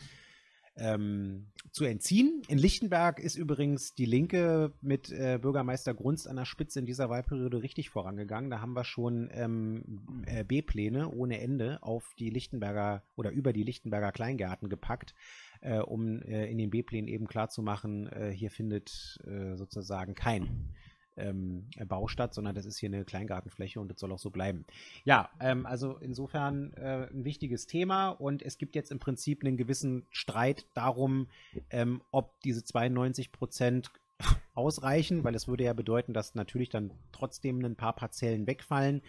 [0.76, 2.42] ähm, zu entziehen.
[2.48, 7.10] In Lichtenberg ist übrigens die Linke mit äh, Bürgermeister Grunst an der Spitze in dieser
[7.10, 8.50] Wahlperiode richtig vorangegangen.
[8.50, 13.64] Da haben wir schon ähm, äh, B-Pläne ohne Ende auf die Lichtenberger oder über die
[13.64, 15.14] Lichtenberger Kleingärten gepackt,
[15.62, 20.74] äh, um äh, in den B-Plänen eben klarzumachen, äh, hier findet äh, sozusagen kein
[21.17, 24.65] ähm, Bau statt, sondern das ist hier eine Kleingartenfläche und das soll auch so bleiben.
[25.04, 29.58] Ja, ähm, also insofern äh, ein wichtiges Thema und es gibt jetzt im Prinzip einen
[29.58, 31.28] gewissen Streit darum,
[31.69, 33.91] ähm, ob diese 92 Prozent
[34.54, 39.02] ausreichen, weil es würde ja bedeuten, dass natürlich dann trotzdem ein paar Parzellen wegfallen,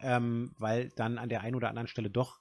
[0.00, 2.40] ähm, weil dann an der einen oder anderen Stelle doch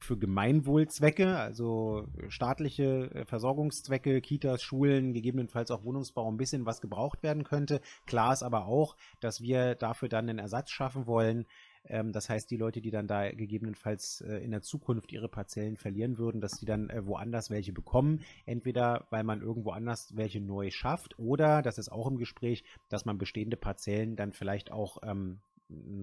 [0.00, 7.22] für Gemeinwohlzwecke, also staatliche äh, Versorgungszwecke, Kitas, Schulen, gegebenenfalls auch Wohnungsbau ein bisschen was gebraucht
[7.22, 7.80] werden könnte.
[8.06, 11.46] Klar ist aber auch, dass wir dafür dann einen Ersatz schaffen wollen.
[11.84, 15.76] Ähm, das heißt, die Leute, die dann da gegebenenfalls äh, in der Zukunft ihre Parzellen
[15.76, 18.22] verlieren würden, dass die dann äh, woanders welche bekommen.
[18.46, 23.04] Entweder weil man irgendwo anders welche neu schafft oder, das ist auch im Gespräch, dass
[23.04, 25.40] man bestehende Parzellen dann vielleicht auch ähm,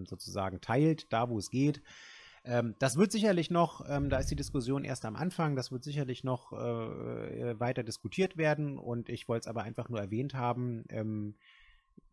[0.06, 1.82] sozusagen teilt, da wo es geht.
[2.48, 5.84] Ähm, das wird sicherlich noch, ähm, da ist die Diskussion erst am Anfang, das wird
[5.84, 10.86] sicherlich noch äh, weiter diskutiert werden und ich wollte es aber einfach nur erwähnt haben.
[10.90, 11.36] Ähm,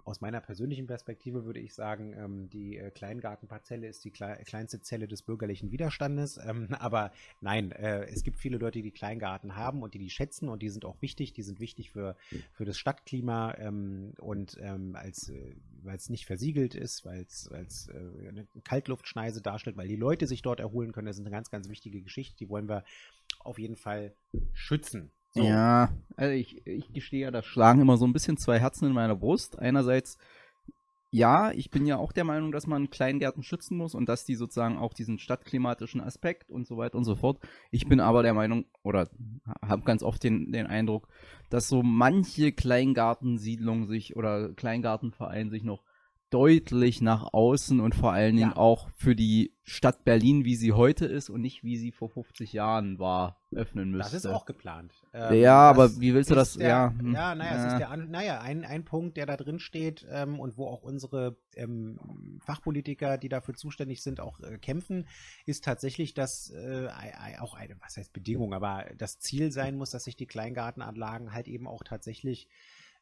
[0.04, 4.80] aus meiner persönlichen Perspektive würde ich sagen, ähm, die äh, Kleingartenparzelle ist die kle kleinste
[4.80, 6.38] Zelle des bürgerlichen Widerstandes.
[6.38, 10.48] Ähm, aber nein, äh, es gibt viele Leute, die Kleingarten haben und die die schätzen
[10.48, 11.33] und die sind auch wichtig.
[11.33, 12.16] Die sind wichtig für,
[12.52, 17.48] für das Stadtklima ähm, und ähm, als äh, weil es nicht versiegelt ist, weil es
[17.88, 21.07] äh, eine Kaltluftschneise darstellt, weil die Leute sich dort erholen können.
[21.07, 22.37] Das ist eine ganz, ganz wichtige Geschichte.
[22.38, 22.85] Die wollen wir
[23.40, 24.14] auf jeden Fall
[24.52, 25.12] schützen.
[25.35, 25.42] So.
[25.42, 28.92] Ja, also ich, ich gestehe ja, da schlagen immer so ein bisschen zwei Herzen in
[28.92, 29.59] meiner Brust.
[29.59, 30.16] Einerseits,
[31.11, 34.37] ja, ich bin ja auch der Meinung, dass man Kleingärten schützen muss und dass die
[34.37, 37.40] sozusagen auch diesen stadtklimatischen Aspekt und so weiter und so fort.
[37.73, 39.09] Ich bin aber der Meinung, oder
[39.61, 41.09] habe ganz oft den, den Eindruck,
[41.51, 45.83] dass so manche Kleingartensiedlungen sich oder Kleingartenvereine sich noch
[46.35, 48.57] deutlich nach außen und vor allen Dingen ja.
[48.57, 52.53] auch für die Stadt Berlin, wie sie heute ist und nicht wie sie vor 50
[52.53, 54.16] Jahren war, öffnen müsste.
[54.16, 54.92] Das ist auch geplant.
[55.12, 56.55] Ähm, ja, aber wie willst du das?
[56.55, 57.66] Der, ja, hm, ja, naja, ja.
[57.66, 60.83] es ist der, naja, ein, ein Punkt, der da drin steht ähm, und wo auch
[60.83, 65.07] unsere ähm, Fachpolitiker, die dafür zuständig sind, auch äh, kämpfen,
[65.47, 66.88] ist tatsächlich, dass äh,
[67.38, 71.47] auch eine, was heißt Bedingung, aber das Ziel sein muss, dass sich die Kleingartenanlagen halt
[71.47, 72.49] eben auch tatsächlich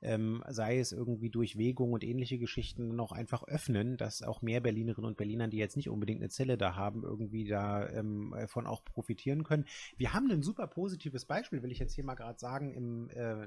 [0.03, 4.61] ähm, sei es irgendwie durch Wegung und ähnliche Geschichten noch einfach öffnen, dass auch mehr
[4.61, 8.85] Berlinerinnen und Berliner, die jetzt nicht unbedingt eine Zelle da haben, irgendwie davon ähm, auch
[8.85, 9.65] profitieren können.
[9.97, 13.47] Wir haben ein super positives Beispiel, will ich jetzt hier mal gerade sagen, im äh,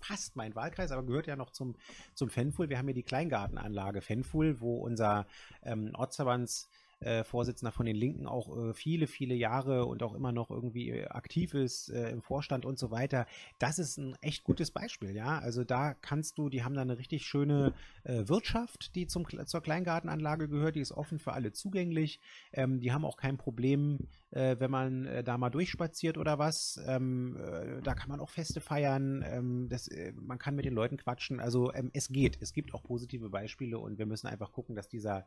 [0.00, 1.76] fast mein Wahlkreis, aber gehört ja noch zum,
[2.14, 2.68] zum Fenful.
[2.68, 5.26] Wir haben hier die Kleingartenanlage Fenful, wo unser
[5.62, 6.68] ähm, Ortsverbands
[7.00, 10.90] äh, Vorsitzender von den Linken auch äh, viele, viele Jahre und auch immer noch irgendwie
[10.90, 13.26] äh, aktiv ist äh, im Vorstand und so weiter.
[13.58, 15.38] Das ist ein echt gutes Beispiel, ja.
[15.38, 17.72] Also da kannst du, die haben da eine richtig schöne
[18.04, 22.20] äh, Wirtschaft, die zum, zur Kleingartenanlage gehört, die ist offen für alle zugänglich.
[22.52, 26.80] Ähm, die haben auch kein Problem, äh, wenn man da mal durchspaziert oder was.
[26.86, 27.36] Ähm,
[27.82, 29.24] da kann man auch Feste feiern.
[29.26, 31.40] Ähm, das, man kann mit den Leuten quatschen.
[31.40, 32.38] Also ähm, es geht.
[32.40, 35.26] Es gibt auch positive Beispiele und wir müssen einfach gucken, dass dieser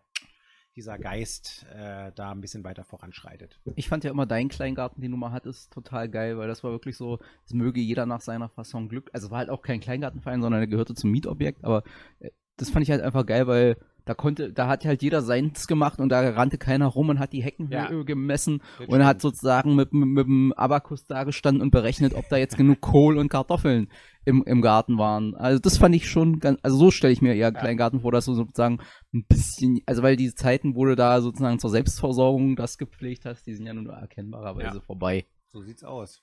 [0.75, 3.59] dieser Geist äh, da ein bisschen weiter voranschreitet.
[3.75, 6.71] Ich fand ja immer deinen Kleingarten, den du mal hattest, total geil, weil das war
[6.71, 9.09] wirklich so, es möge jeder nach seiner Fasson Glück.
[9.13, 11.83] Also war halt auch kein Kleingartenverein, sondern er gehörte zum Mietobjekt, aber
[12.19, 15.67] äh, das fand ich halt einfach geil, weil da konnte, da hat halt jeder seins
[15.67, 19.05] gemacht und da rannte keiner rum und hat die Heckenhöhe ja, gemessen und stimmt.
[19.05, 22.81] hat sozusagen mit, mit, mit dem Abakus da gestanden und berechnet, ob da jetzt genug
[22.81, 23.87] Kohl und Kartoffeln
[24.25, 25.35] im, im Garten waren.
[25.35, 27.51] Also das fand ich schon ganz, also so stelle ich mir eher ja.
[27.51, 28.79] Kleingarten vor, dass du sozusagen
[29.13, 33.45] ein bisschen, also weil die Zeiten, wo du da sozusagen zur Selbstversorgung das gepflegt hast,
[33.45, 34.81] die sind ja nur erkennbarerweise ja.
[34.81, 35.25] vorbei.
[35.47, 36.21] So sieht's aus.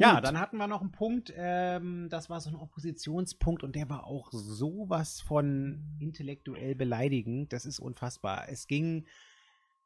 [0.00, 3.90] Ja, dann hatten wir noch einen Punkt, ähm, das war so ein Oppositionspunkt und der
[3.90, 7.52] war auch sowas von intellektuell beleidigend.
[7.52, 8.48] Das ist unfassbar.
[8.48, 9.06] Es ging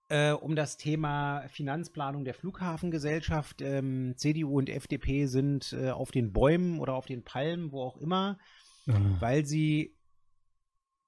[0.09, 3.61] äh, um das Thema Finanzplanung der Flughafengesellschaft.
[3.61, 7.97] Ähm, CDU und FDP sind äh, auf den Bäumen oder auf den Palmen, wo auch
[7.97, 8.39] immer,
[8.87, 9.17] mhm.
[9.19, 9.97] weil sie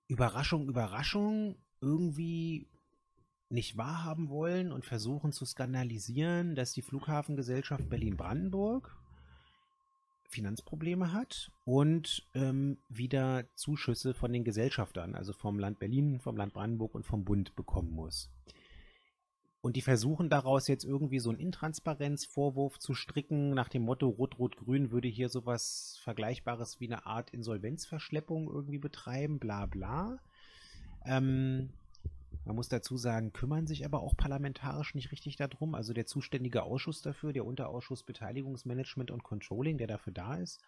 [0.08, 2.68] Überraschung, Überraschung irgendwie
[3.48, 8.96] nicht wahrhaben wollen und versuchen zu skandalisieren, dass die Flughafengesellschaft Berlin-Brandenburg
[10.28, 16.52] Finanzprobleme hat und ähm, wieder Zuschüsse von den Gesellschaftern, also vom Land Berlin, vom Land
[16.52, 18.30] Brandenburg und vom Bund bekommen muss.
[19.60, 24.90] Und die versuchen daraus jetzt irgendwie so einen Intransparenzvorwurf zu stricken, nach dem Motto Rot-Rot-Grün
[24.90, 30.20] würde hier sowas Vergleichbares wie eine Art Insolvenzverschleppung irgendwie betreiben, bla bla.
[31.04, 31.70] Ähm,
[32.44, 35.74] Man muss dazu sagen, kümmern sich aber auch parlamentarisch nicht richtig darum.
[35.74, 40.62] Also der zuständige Ausschuss dafür, der Unterausschuss Beteiligungsmanagement und Controlling, der dafür da ist,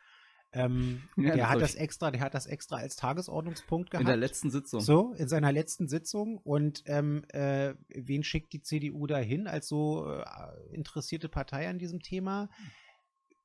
[0.53, 4.03] ähm, ja, der hat das extra, der hat das extra als Tagesordnungspunkt gehabt.
[4.03, 4.81] In der letzten Sitzung.
[4.81, 6.38] So, in seiner letzten Sitzung.
[6.38, 10.25] Und ähm, äh, wen schickt die CDU dahin als so äh,
[10.73, 12.49] interessierte Partei an diesem Thema?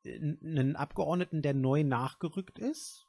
[0.06, 3.03] Einen Abgeordneten, der neu nachgerückt ist,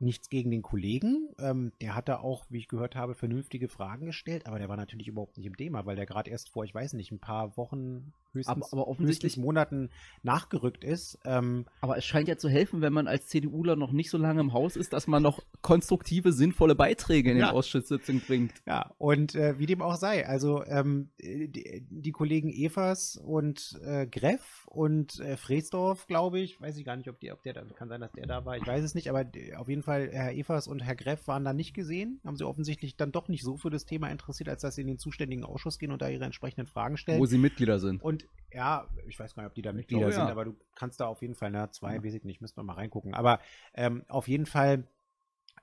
[0.00, 1.28] nichts gegen den Kollegen.
[1.38, 4.76] Ähm, der hat da auch, wie ich gehört habe, vernünftige Fragen gestellt, aber der war
[4.76, 7.56] natürlich überhaupt nicht im Thema, weil der gerade erst vor, ich weiß nicht, ein paar
[7.56, 9.90] Wochen, höchstens, aber, aber offensichtlich höchstens Monaten
[10.22, 11.18] nachgerückt ist.
[11.24, 14.40] Ähm, aber es scheint ja zu helfen, wenn man als CDUler noch nicht so lange
[14.40, 17.52] im Haus ist, dass man noch konstruktive, sinnvolle Beiträge in den ja.
[17.52, 18.52] Ausschusssitzungen bringt.
[18.66, 24.06] Ja, und äh, wie dem auch sei, also ähm, die, die, Kollegen Evers und äh,
[24.06, 27.88] Greff und äh, Freesdorf, glaube ich, weiß ich gar nicht, ob, die, ob der, kann
[27.88, 30.66] sein, dass der da war, ich weiß es nicht, aber auf jeden Fall Herr Evers
[30.66, 33.70] und Herr Greff waren da nicht gesehen, haben sie offensichtlich dann doch nicht so für
[33.70, 36.66] das Thema interessiert, als dass sie in den zuständigen Ausschuss gehen und da ihre entsprechenden
[36.66, 37.20] Fragen stellen.
[37.20, 38.02] Wo sie Mitglieder sind.
[38.02, 38.19] Und
[38.52, 40.30] ja, ich weiß gar nicht, ob die da Mitglieder glaube, sind, ja.
[40.30, 42.04] aber du kannst da auf jeden Fall, na, zwei, ja.
[42.04, 43.14] weiß ich nicht, müssen wir mal reingucken.
[43.14, 43.40] Aber
[43.74, 44.84] ähm, auf jeden Fall,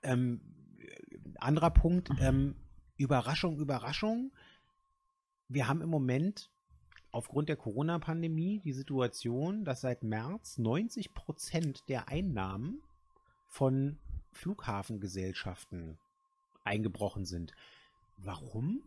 [0.04, 0.41] ähm,
[1.39, 2.56] anderer Punkt, ähm,
[2.98, 4.32] Überraschung, Überraschung.
[5.50, 6.50] Wir haben im Moment
[7.12, 12.82] aufgrund der Corona-Pandemie die Situation, dass seit März 90 Prozent der Einnahmen
[13.48, 13.98] von
[14.32, 15.98] Flughafengesellschaften
[16.63, 17.54] eingebrochen sind.
[18.17, 18.84] Warum?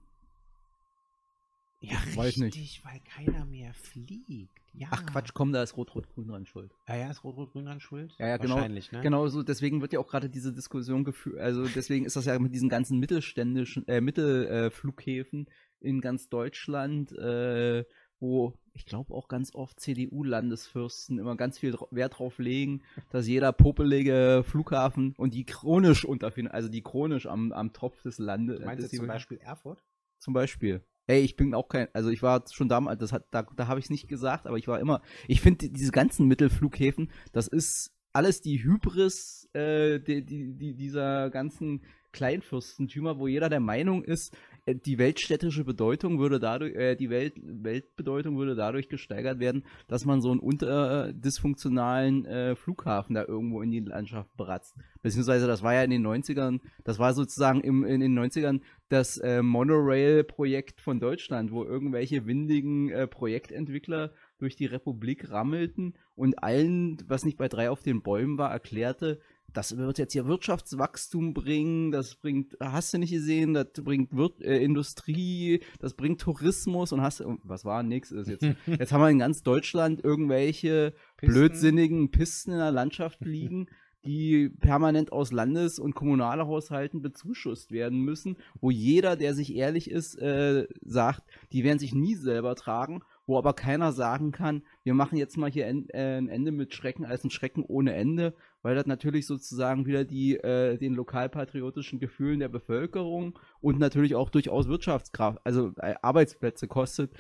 [1.82, 2.84] Ja, weiß richtig, nicht.
[2.84, 4.50] weil keiner mehr fliegt.
[4.74, 4.88] Ja.
[4.90, 6.72] Ach Quatsch, komm, da ist Rot-Rot-Grün dran schuld.
[6.86, 8.14] Ja, ja, ist Rot-Rot-Grün dran schuld?
[8.18, 8.56] Ja, ja, genau.
[8.56, 9.00] Wahrscheinlich, ne?
[9.00, 12.38] Genau so, deswegen wird ja auch gerade diese Diskussion geführt, also deswegen ist das ja
[12.38, 17.84] mit diesen ganzen mittelständischen, äh, Mittelflughäfen äh, in ganz Deutschland, äh,
[18.20, 23.52] wo ich glaube auch ganz oft CDU-Landesfürsten immer ganz viel Wert drauf legen, dass jeder
[23.52, 28.60] popelige Flughafen und die chronisch unterfinanziert, also die chronisch am, am Tropf des Landes.
[28.60, 29.82] Meinst du zum Beispiel Erfurt?
[30.18, 30.84] Zum Beispiel.
[31.10, 33.80] Ey, ich bin auch kein, also ich war schon damals, das hat, da, da habe
[33.80, 37.92] ich es nicht gesagt, aber ich war immer, ich finde diese ganzen Mittelflughäfen, das ist
[38.12, 44.36] alles die Hybris äh, die, die, die, dieser ganzen Kleinfürstentümer, wo jeder der Meinung ist,
[44.74, 50.20] die weltstädtische Bedeutung würde dadurch, äh, die Welt, Weltbedeutung würde dadurch gesteigert werden, dass man
[50.20, 54.74] so einen unterdysfunktionalen äh, Flughafen da irgendwo in die Landschaft bratzt.
[55.02, 59.18] Beziehungsweise das war ja in den 90ern, das war sozusagen im, in den 90ern das
[59.18, 66.98] äh, Monorail-Projekt von Deutschland, wo irgendwelche windigen äh, Projektentwickler durch die Republik rammelten und allen,
[67.06, 69.20] was nicht bei drei auf den Bäumen war, erklärte,
[69.52, 74.30] das wird jetzt hier Wirtschaftswachstum bringen, das bringt, hast du nicht gesehen, das bringt Wir
[74.40, 78.44] äh, Industrie, das bringt Tourismus und hast, was war nix ist jetzt.
[78.66, 81.32] jetzt haben wir in ganz Deutschland irgendwelche Pisten.
[81.32, 83.66] blödsinnigen Pisten in der Landschaft liegen,
[84.04, 90.16] die permanent aus Landes- und Kommunalhaushalten bezuschusst werden müssen, wo jeder, der sich ehrlich ist,
[90.16, 95.16] äh, sagt, die werden sich nie selber tragen wo aber keiner sagen kann, wir machen
[95.16, 98.86] jetzt mal hier äh, ein Ende mit Schrecken als ein Schrecken ohne Ende, weil das
[98.86, 105.38] natürlich sozusagen wieder die, äh, den lokalpatriotischen Gefühlen der Bevölkerung und natürlich auch durchaus Wirtschaftskraft,
[105.44, 107.12] also äh, Arbeitsplätze kostet.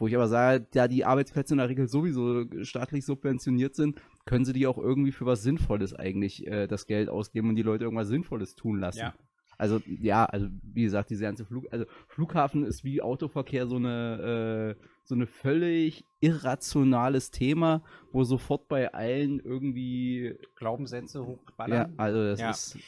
[0.00, 4.44] Wo ich aber sage, da die Arbeitsplätze in der Regel sowieso staatlich subventioniert sind, können
[4.44, 7.82] sie die auch irgendwie für was Sinnvolles eigentlich äh, das Geld ausgeben und die Leute
[7.82, 9.00] irgendwas Sinnvolles tun lassen.
[9.00, 9.14] Ja.
[9.58, 14.76] Also ja, also wie gesagt, diese ganze Flug, also Flughafen ist wie Autoverkehr so eine
[14.78, 21.90] äh, so eine völlig irrationales Thema, wo sofort bei allen irgendwie Glaubenssätze hochballern.
[21.90, 22.50] Ja, also das ja.
[22.50, 22.78] ist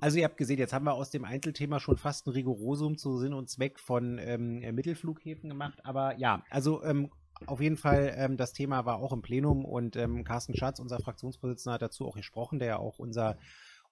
[0.00, 3.18] also ihr habt gesehen, jetzt haben wir aus dem Einzelthema schon fast ein Rigorosum zu
[3.18, 5.84] Sinn und Zweck von ähm, Mittelflughäfen gemacht.
[5.84, 7.10] Aber ja, also ähm,
[7.46, 11.00] auf jeden Fall, ähm, das Thema war auch im Plenum und ähm, Carsten Schatz, unser
[11.00, 13.36] Fraktionsvorsitzender, hat dazu auch gesprochen, der ja auch unser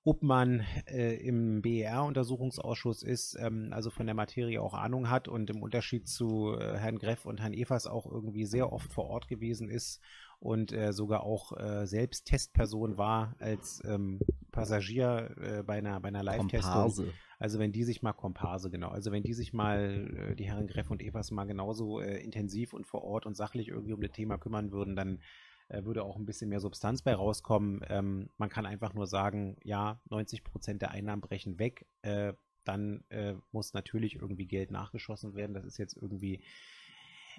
[0.05, 5.63] Obmann äh, im BER-Untersuchungsausschuss ist, ähm, also von der Materie auch Ahnung hat und im
[5.63, 9.69] Unterschied zu äh, Herrn Greff und Herrn Evers auch irgendwie sehr oft vor Ort gewesen
[9.69, 10.01] ist
[10.39, 14.21] und äh, sogar auch äh, selbst Testperson war als ähm,
[14.53, 17.13] Passagier äh, bei einer, bei einer Live-Testung.
[17.41, 20.69] Also wenn die sich mal Komparse, genau, also wenn die sich mal, äh, die Herren
[20.69, 24.39] Greff und Evers mal genauso intensiv und vor Ort und sachlich irgendwie um das Thema
[24.39, 25.21] kümmern würden, dann
[25.69, 27.85] äh, würde auch ein bisschen mehr Substanz bei rauskommen.
[27.89, 31.87] Ähm, man kann einfach nur sagen, ja, 90 Prozent der Einnahmen brechen weg.
[32.03, 35.55] Äh, dann äh, muss natürlich irgendwie Geld nachgeschossen werden.
[35.55, 36.43] Das ist jetzt irgendwie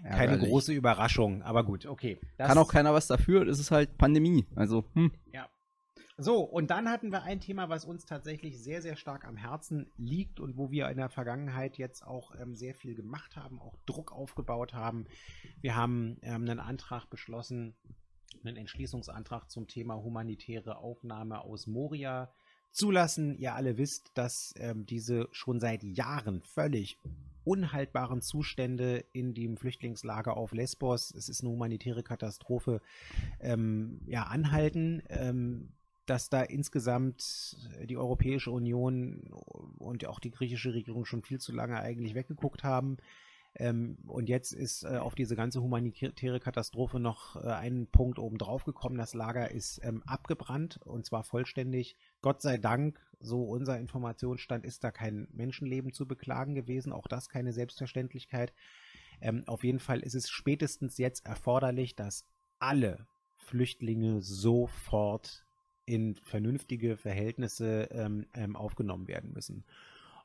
[0.04, 0.50] keine Ärgerlich.
[0.50, 1.44] große Überraschung.
[1.44, 2.20] Aber gut, okay.
[2.38, 3.48] Kann auch keiner was dafür.
[3.48, 4.48] Es ist halt Pandemie.
[4.56, 5.12] Also, hm.
[5.34, 5.50] Ja.
[6.22, 9.90] So, und dann hatten wir ein Thema, was uns tatsächlich sehr, sehr stark am Herzen
[9.96, 13.78] liegt und wo wir in der Vergangenheit jetzt auch ähm, sehr viel gemacht haben, auch
[13.86, 15.06] Druck aufgebaut haben.
[15.62, 17.74] Wir haben ähm, einen Antrag beschlossen,
[18.46, 22.32] einen Entschließungsantrag zum Thema humanitäre Aufnahme aus Moria
[22.72, 23.36] zulassen.
[23.36, 26.98] Ihr alle wisst, dass ähm, diese schon seit Jahren völlig
[27.44, 32.82] unhaltbaren Zustände in dem Flüchtlingslager auf Lesbos, es ist eine humanitäre Katastrophe,
[33.40, 35.02] ähm, ja, anhalten.
[35.10, 35.74] Ähm,
[36.06, 39.32] dass da insgesamt die Europäische Union
[39.78, 42.98] und auch die griechische Regierung schon viel zu lange eigentlich weggeguckt haben.
[43.56, 48.64] Ähm, und jetzt ist äh, auf diese ganze humanitäre Katastrophe noch äh, ein Punkt obendrauf
[48.64, 48.98] gekommen.
[48.98, 51.96] Das Lager ist ähm, abgebrannt und zwar vollständig.
[52.22, 56.94] Gott sei Dank, so unser Informationsstand, ist da kein Menschenleben zu beklagen gewesen.
[56.94, 58.54] Auch das keine Selbstverständlichkeit.
[59.22, 62.26] Ähm, auf jeden Fall ist es spätestens jetzt erforderlich, dass
[62.60, 65.46] alle Flüchtlinge sofort
[65.86, 69.66] in vernünftige Verhältnisse ähm, ähm, aufgenommen werden müssen.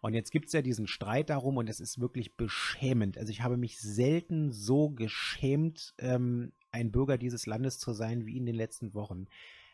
[0.05, 3.17] Und jetzt gibt es ja diesen Streit darum und es ist wirklich beschämend.
[3.17, 8.37] Also ich habe mich selten so geschämt, ähm, ein Bürger dieses Landes zu sein wie
[8.37, 9.29] in den letzten Wochen.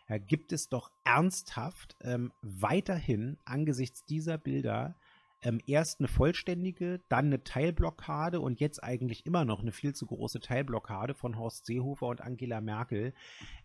[0.07, 4.95] Da gibt es doch ernsthaft ähm, weiterhin angesichts dieser Bilder
[5.43, 10.07] ähm, erst eine vollständige, dann eine Teilblockade und jetzt eigentlich immer noch eine viel zu
[10.07, 13.15] große Teilblockade von Horst Seehofer und Angela Merkel,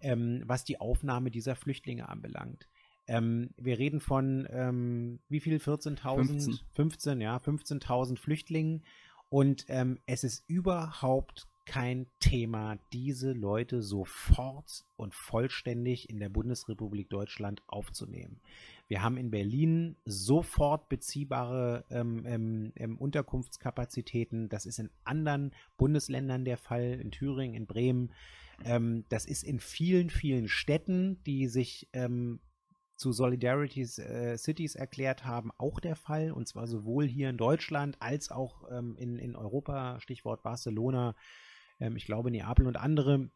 [0.01, 2.67] ähm, was die Aufnahme dieser Flüchtlinge anbelangt.
[3.07, 5.57] Ähm, wir reden von ähm, wie viel?
[5.57, 6.25] 14.000?
[6.25, 6.59] 15.
[6.71, 8.83] 15, ja, 15.000 Flüchtlingen.
[9.29, 17.09] Und ähm, es ist überhaupt kein Thema, diese Leute sofort und vollständig in der Bundesrepublik
[17.09, 18.39] Deutschland aufzunehmen.
[18.87, 24.47] Wir haben in Berlin sofort beziehbare ähm, ähm, ähm, Unterkunftskapazitäten.
[24.47, 28.13] Das ist in anderen Bundesländern der Fall, in Thüringen, in Bremen.
[28.63, 32.39] Ähm, das ist in vielen, vielen Städten, die sich ähm,
[32.95, 36.31] zu Solidarity äh, Cities erklärt haben, auch der Fall.
[36.31, 41.15] Und zwar sowohl hier in Deutschland als auch ähm, in, in Europa, Stichwort Barcelona,
[41.79, 43.29] ähm, ich glaube Neapel und andere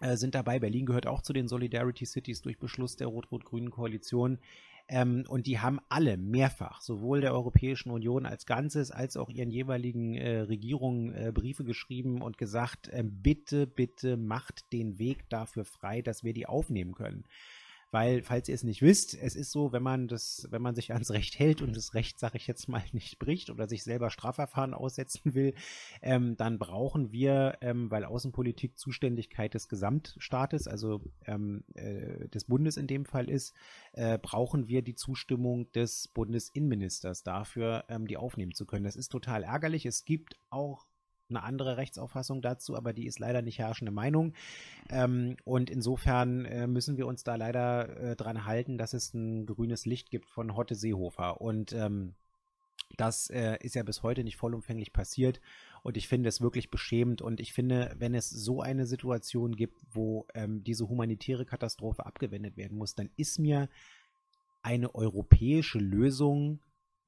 [0.00, 0.58] äh, sind dabei.
[0.58, 4.38] Berlin gehört auch zu den Solidarity Cities durch Beschluss der rot-rot-grünen Koalition.
[4.88, 9.50] Ähm, und die haben alle mehrfach, sowohl der Europäischen Union als Ganzes, als auch ihren
[9.50, 15.64] jeweiligen äh, Regierungen äh, Briefe geschrieben und gesagt, äh, bitte, bitte macht den Weg dafür
[15.64, 17.24] frei, dass wir die aufnehmen können.
[17.92, 20.94] Weil, falls ihr es nicht wisst, es ist so, wenn man das, wenn man sich
[20.94, 24.10] ans Recht hält und das Recht, sage ich jetzt mal, nicht bricht oder sich selber
[24.10, 25.54] Strafverfahren aussetzen will,
[26.00, 32.78] ähm, dann brauchen wir, ähm, weil Außenpolitik Zuständigkeit des Gesamtstaates, also ähm, äh, des Bundes
[32.78, 33.54] in dem Fall ist,
[33.92, 38.84] äh, brauchen wir die Zustimmung des Bundesinnenministers dafür, ähm, die aufnehmen zu können.
[38.84, 39.84] Das ist total ärgerlich.
[39.84, 40.86] Es gibt auch
[41.36, 44.34] eine andere Rechtsauffassung dazu, aber die ist leider nicht herrschende Meinung.
[44.90, 49.46] Ähm, und insofern äh, müssen wir uns da leider äh, dran halten, dass es ein
[49.46, 51.40] grünes Licht gibt von Hotte Seehofer.
[51.40, 52.14] Und ähm,
[52.96, 55.40] das äh, ist ja bis heute nicht vollumfänglich passiert.
[55.82, 57.22] Und ich finde es wirklich beschämend.
[57.22, 62.56] Und ich finde, wenn es so eine Situation gibt, wo ähm, diese humanitäre Katastrophe abgewendet
[62.56, 63.68] werden muss, dann ist mir
[64.62, 66.60] eine europäische Lösung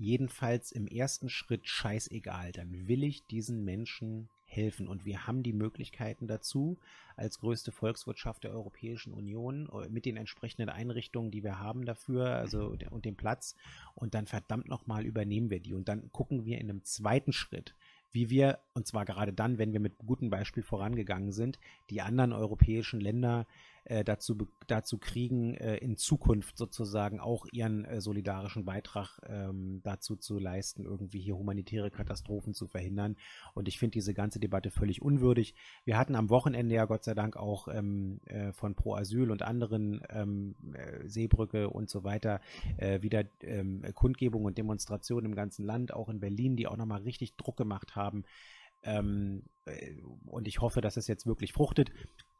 [0.05, 2.53] jedenfalls im ersten Schritt scheißegal.
[2.53, 4.87] Dann will ich diesen Menschen helfen.
[4.89, 6.79] Und wir haben die Möglichkeiten dazu,
[7.17, 12.37] als größte Volkswirtschaft der Europäischen Union, äh, mit den entsprechenden Einrichtungen, die wir haben dafür,
[12.37, 13.57] also und dem Platz.
[13.95, 15.75] Und dann verdammt nochmal übernehmen wir die.
[15.75, 17.75] Und dann gucken wir in einem zweiten Schritt,
[18.13, 21.59] wie wir, und zwar gerade dann, wenn wir mit gutem Beispiel vorangegangen sind,
[21.91, 23.47] die anderen europäischen Länder
[23.85, 30.17] äh, dazu, dazu kriegen, äh, in Zukunft sozusagen auch ihren äh, solidarischen Beitrag ähm, dazu
[30.17, 33.17] zu leisten, irgendwie hier humanitäre Katastrophen zu verhindern.
[33.55, 35.55] Und ich finde diese ganze Debatte völlig unwürdig.
[35.85, 39.43] Wir hatten am Wochenende ja Gott sei Dank auch ähm, äh, von Pro Asyl und
[39.43, 42.41] anderen ähm, äh, Seebrücke und so weiter
[42.79, 47.03] äh, wieder ähm, Kundgebungen und Demonstrationen im ganzen Land, auch in Berlin, die auch nochmal
[47.03, 48.25] richtig Druck gemacht haben.
[48.85, 51.91] Ähm, äh, und ich hoffe, dass es jetzt wirklich fruchtet.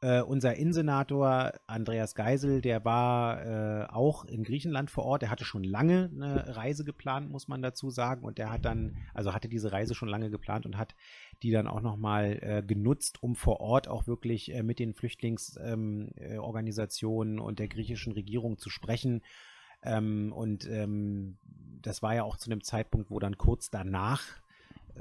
[0.01, 5.23] Äh, unser Innensenator Andreas Geisel, der war äh, auch in Griechenland vor Ort.
[5.23, 8.23] Der hatte schon lange eine Reise geplant, muss man dazu sagen.
[8.23, 10.95] Und der hat dann, also hatte diese Reise schon lange geplant und hat
[11.41, 17.37] die dann auch nochmal äh, genutzt, um vor Ort auch wirklich äh, mit den Flüchtlingsorganisationen
[17.37, 19.21] ähm, und der griechischen Regierung zu sprechen.
[19.81, 21.37] Ähm, und ähm,
[21.81, 24.44] das war ja auch zu einem Zeitpunkt, wo dann kurz danach äh,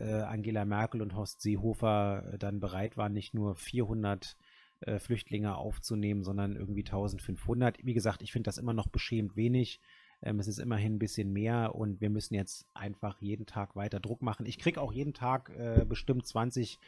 [0.02, 4.36] Angela Merkel und Horst Seehofer äh, dann bereit waren, nicht nur 400
[4.80, 7.78] äh, Flüchtlinge aufzunehmen, sondern irgendwie 1500.
[7.84, 9.80] Wie gesagt, ich finde das immer noch beschämend wenig.
[10.22, 14.00] Ähm, es ist immerhin ein bisschen mehr und wir müssen jetzt einfach jeden Tag weiter
[14.00, 14.46] Druck machen.
[14.46, 16.78] Ich kriege auch jeden Tag äh, bestimmt 20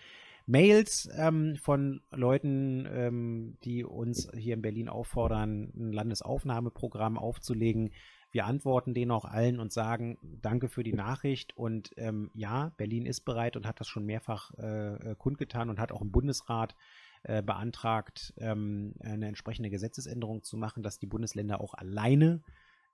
[0.46, 7.90] Mails ähm, von Leuten, ähm, die uns hier in Berlin auffordern, ein Landesaufnahmeprogramm aufzulegen.
[8.30, 11.56] Wir antworten denen auch allen und sagen, danke für die Nachricht.
[11.56, 15.92] Und ähm, ja, Berlin ist bereit und hat das schon mehrfach äh, kundgetan und hat
[15.92, 16.74] auch im Bundesrat
[17.22, 22.42] äh, beantragt, ähm, eine entsprechende Gesetzesänderung zu machen, dass die Bundesländer auch alleine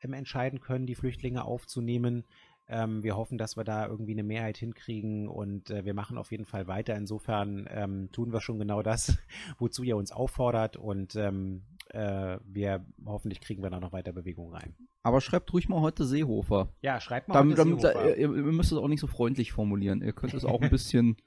[0.01, 2.25] ähm, entscheiden können, die Flüchtlinge aufzunehmen.
[2.73, 6.31] Ähm, wir hoffen, dass wir da irgendwie eine Mehrheit hinkriegen und äh, wir machen auf
[6.31, 6.97] jeden Fall weiter.
[6.97, 9.19] Insofern ähm, tun wir schon genau das,
[9.59, 14.51] wozu ihr uns auffordert und ähm, äh, wir hoffentlich kriegen wir da noch weiter Bewegung
[14.53, 14.75] rein.
[15.03, 16.73] Aber schreibt ruhig mal heute Seehofer.
[16.81, 18.17] Ja, schreibt mal Dann, heute dann, da, Seehofer.
[18.17, 20.01] ihr, ihr müsst es auch nicht so freundlich formulieren.
[20.01, 21.19] Ihr könnt es auch ein bisschen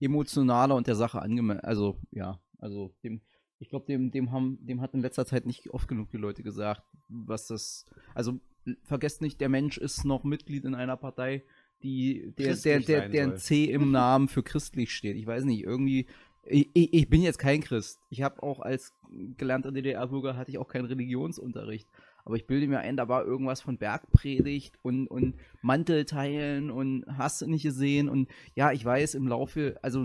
[0.00, 1.60] emotionaler und der Sache angemessen.
[1.60, 3.20] Also, ja, also dem,
[3.58, 6.42] ich glaube, dem, dem haben, dem hat in letzter Zeit nicht oft genug die Leute
[6.42, 7.84] gesagt, was das.
[8.14, 8.40] Also
[8.82, 11.42] vergesst nicht, der Mensch ist noch Mitglied in einer Partei,
[11.82, 13.38] die der, der, der, sein der ein soll.
[13.38, 15.16] C im Namen für christlich steht.
[15.16, 16.06] Ich weiß nicht, irgendwie.
[16.46, 18.00] Ich, ich bin jetzt kein Christ.
[18.10, 18.92] Ich habe auch als
[19.38, 21.88] gelernter DDR-Bürger hatte ich auch keinen Religionsunterricht.
[22.24, 27.42] Aber ich bilde mir ein, da war irgendwas von Bergpredigt und, und Mantelteilen und hast
[27.42, 28.08] du nicht gesehen.
[28.08, 30.04] Und ja, ich weiß, im Laufe, also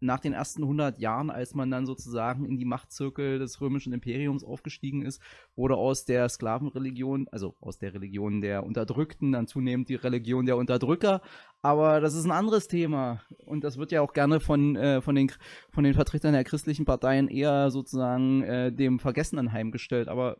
[0.00, 4.44] nach den ersten 100 Jahren, als man dann sozusagen in die Machtzirkel des römischen Imperiums
[4.44, 5.20] aufgestiegen ist,
[5.56, 10.56] wurde aus der Sklavenreligion, also aus der Religion der Unterdrückten, dann zunehmend die Religion der
[10.56, 11.20] Unterdrücker.
[11.60, 13.22] Aber das ist ein anderes Thema.
[13.44, 15.30] Und das wird ja auch gerne von, äh, von, den,
[15.70, 20.08] von den Vertretern der christlichen Parteien eher sozusagen äh, dem Vergessen anheimgestellt.
[20.08, 20.38] Aber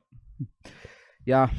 [1.29, 1.51] ja,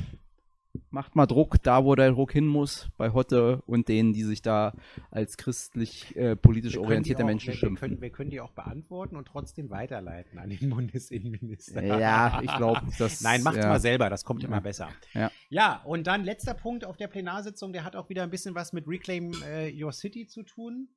[0.92, 4.42] macht mal Druck da, wo der Druck hin muss, bei Hotte und denen, die sich
[4.42, 4.74] da
[5.12, 7.90] als christlich äh, politisch orientierte auch- Menschen wir, wir, schimpfen.
[7.90, 11.84] können, wir können die auch beantworten und trotzdem weiterleiten an den Bundesinnenminister.
[11.84, 13.22] Ja, ich glaube, das.
[13.22, 13.68] Nein, macht's ja.
[13.70, 14.48] mal selber, das kommt Ja.
[14.48, 14.90] immer besser.
[15.14, 15.32] Ja.
[15.50, 18.74] ja, und dann letzter Punkt auf der Plenarsitzung, der hat auch wieder ein bisschen was
[18.74, 20.88] mit Reclaim äh, Your City zu tun.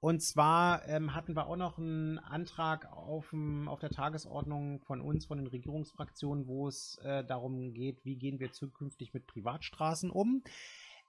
[0.00, 5.26] Und zwar ähm, hatten wir auch noch einen Antrag aufm- auf der Tagesordnung von uns,
[5.26, 10.42] von den Regierungsfraktionen, wo es äh, darum geht, wie gehen wir zukünftig mit Privatstraßen um.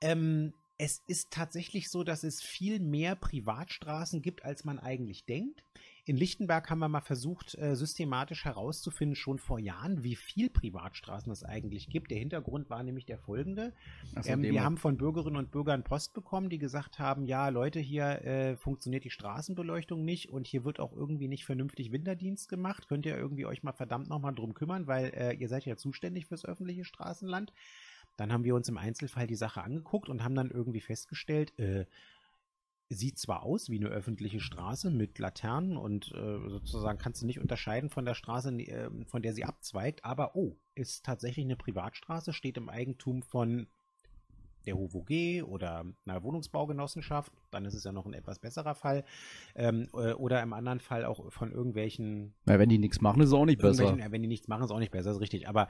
[0.02, 5.64] Ähm, es ist tatsächlich so, dass es viel mehr Privatstraßen gibt, als man eigentlich denkt.
[6.10, 11.32] In Lichtenberg haben wir mal versucht, äh, systematisch herauszufinden, schon vor Jahren, wie viel Privatstraßen
[11.32, 12.10] es eigentlich gibt.
[12.10, 13.74] Der Hintergrund war nämlich der folgende.
[14.20, 17.80] So, Ähm, wir haben von Bürgerinnen und Bürgern Post bekommen, die gesagt haben, ja, Leute,
[17.80, 22.88] hier äh, funktioniert die Straßenbeleuchtung nicht und hier wird auch irgendwie nicht vernünftig Winterdienst gemacht.
[22.88, 26.26] Könnt ihr irgendwie euch mal verdammt nochmal drum kümmern, weil äh, ihr seid ja zuständig
[26.26, 27.54] fürs öffentliche Straßenland.
[28.18, 31.86] Dann haben wir uns im Einzelfall die Sache angeguckt und haben dann irgendwie festgestellt, äh,
[32.90, 37.40] sieht zwar aus wie eine öffentliche Straße mit Laternen und äh, sozusagen kannst du nicht
[37.40, 42.34] unterscheiden von der Straße, äh, von der sie abzweigt, aber oh, ist tatsächlich eine Privatstraße,
[42.34, 43.68] steht im Eigentum von
[44.70, 49.04] der HOVOG oder einer Wohnungsbaugenossenschaft, dann ist es ja noch ein etwas besserer Fall,
[49.56, 53.30] ähm, äh, oder im anderen Fall auch von irgendwelchen Na, wenn die nichts machen, ist
[53.30, 53.98] es auch nicht besser.
[53.98, 55.48] Ja, wenn die nichts machen, ist auch nicht besser, ist richtig.
[55.48, 55.68] Aber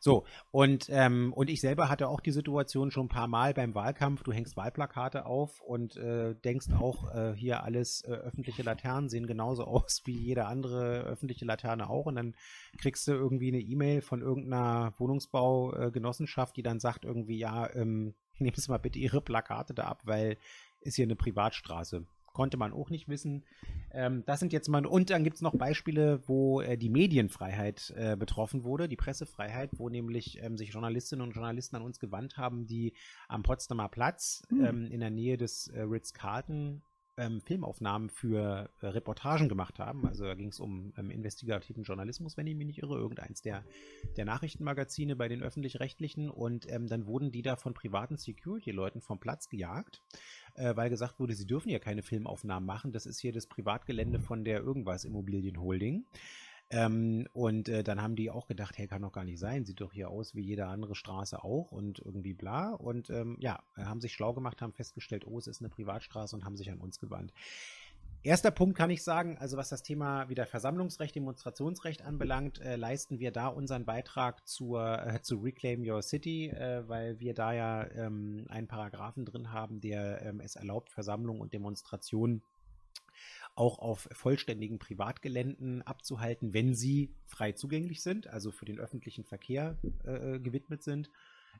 [0.00, 3.74] so, und, ähm, und ich selber hatte auch die Situation schon ein paar Mal beim
[3.74, 9.08] Wahlkampf, du hängst Wahlplakate auf und äh, denkst auch, äh, hier alles äh, öffentliche Laternen
[9.08, 12.06] sehen genauso aus wie jede andere öffentliche Laterne auch.
[12.06, 12.34] Und dann
[12.78, 18.56] kriegst du irgendwie eine E-Mail von irgendeiner Wohnungsbaugenossenschaft, die dann sagt irgendwie, ja, ähm, nehmen
[18.56, 20.36] Sie mal bitte Ihre Plakate da ab, weil
[20.80, 22.06] ist hier eine Privatstraße.
[22.32, 23.44] Konnte man auch nicht wissen.
[23.92, 27.92] Ähm, das sind jetzt mal, und dann gibt es noch Beispiele, wo äh, die Medienfreiheit
[27.94, 32.38] äh, betroffen wurde, die Pressefreiheit, wo nämlich ähm, sich Journalistinnen und Journalisten an uns gewandt
[32.38, 32.94] haben, die
[33.28, 34.64] am Potsdamer Platz Hm.
[34.64, 36.82] ähm, in der Nähe des äh, Ritz-Carlton
[37.16, 40.06] ähm, Filmaufnahmen für äh, Reportagen gemacht haben.
[40.06, 43.64] Also da ging es um ähm, investigativen Journalismus, wenn ich mich nicht irre, irgendeins der,
[44.16, 46.30] der Nachrichtenmagazine bei den öffentlich-rechtlichen.
[46.30, 50.02] Und ähm, dann wurden die da von privaten Security-Leuten vom Platz gejagt,
[50.54, 52.92] äh, weil gesagt wurde, sie dürfen ja keine Filmaufnahmen machen.
[52.92, 56.06] Das ist hier das Privatgelände von der irgendwas Immobilienholding.
[56.72, 59.82] Ähm, und äh, dann haben die auch gedacht, hey, kann doch gar nicht sein, sieht
[59.82, 62.70] doch hier aus wie jede andere Straße auch und irgendwie bla.
[62.70, 66.46] Und ähm, ja, haben sich schlau gemacht, haben festgestellt, oh, es ist eine Privatstraße und
[66.46, 67.34] haben sich an uns gewandt.
[68.24, 73.18] Erster Punkt kann ich sagen, also was das Thema wieder Versammlungsrecht, Demonstrationsrecht anbelangt, äh, leisten
[73.18, 77.84] wir da unseren Beitrag zur, äh, zu Reclaim Your City, äh, weil wir da ja
[77.90, 82.42] ähm, einen Paragraphen drin haben, der ähm, es erlaubt, Versammlungen und Demonstrationen
[83.54, 89.76] auch auf vollständigen Privatgeländen abzuhalten, wenn sie frei zugänglich sind, also für den öffentlichen Verkehr
[90.04, 91.10] äh, gewidmet sind.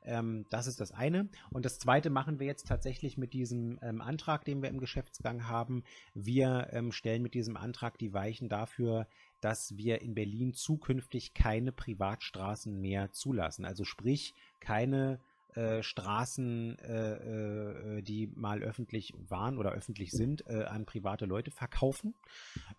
[0.05, 1.29] Ähm, das ist das eine.
[1.51, 5.49] Und das zweite machen wir jetzt tatsächlich mit diesem ähm, Antrag, den wir im Geschäftsgang
[5.49, 5.85] haben.
[6.15, 9.07] Wir ähm, stellen mit diesem Antrag die Weichen dafür,
[9.41, 13.65] dass wir in Berlin zukünftig keine Privatstraßen mehr zulassen.
[13.65, 15.21] Also sprich, keine
[15.55, 21.51] äh, Straßen, äh, äh, die mal öffentlich waren oder öffentlich sind, äh, an private Leute
[21.51, 22.15] verkaufen.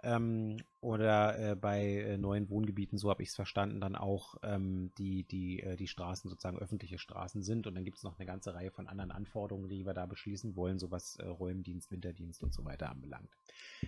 [0.01, 4.91] Ähm, oder äh, bei äh, neuen Wohngebieten, so habe ich es verstanden, dann auch ähm,
[4.97, 7.67] die, die, die Straßen sozusagen öffentliche Straßen sind.
[7.67, 10.55] Und dann gibt es noch eine ganze Reihe von anderen Anforderungen, die wir da beschließen
[10.55, 13.29] wollen, so was Räumdienst, Winterdienst und so weiter anbelangt.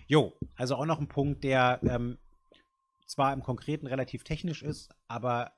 [0.06, 2.18] Jo, also auch noch ein Punkt, der ähm,
[3.06, 5.52] zwar im Konkreten relativ technisch ist, aber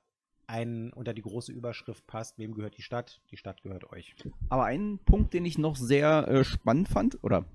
[0.49, 3.21] ein, unter die große Überschrift passt, wem gehört die Stadt?
[3.31, 4.15] Die Stadt gehört euch.
[4.49, 7.45] Aber ein Punkt, den ich noch sehr äh, spannend fand, oder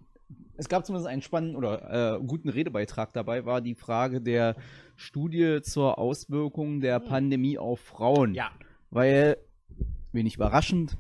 [0.57, 4.57] es gab zumindest einen spannenden oder äh, guten Redebeitrag dabei, war die Frage der
[4.97, 7.09] Studie zur Auswirkung der Hm.
[7.09, 8.35] Pandemie auf Frauen.
[8.35, 8.53] Ja.
[8.91, 9.39] Weil,
[10.13, 10.97] wenig überraschend,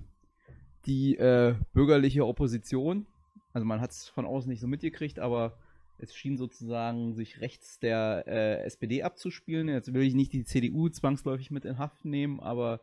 [0.86, 3.06] die äh, bürgerliche Opposition,
[3.52, 5.56] also man hat es von außen nicht so mitgekriegt, aber
[5.98, 9.68] es schien sozusagen sich rechts der äh, SPD abzuspielen.
[9.68, 12.80] Jetzt will ich nicht die CDU zwangsläufig mit in Haft nehmen, aber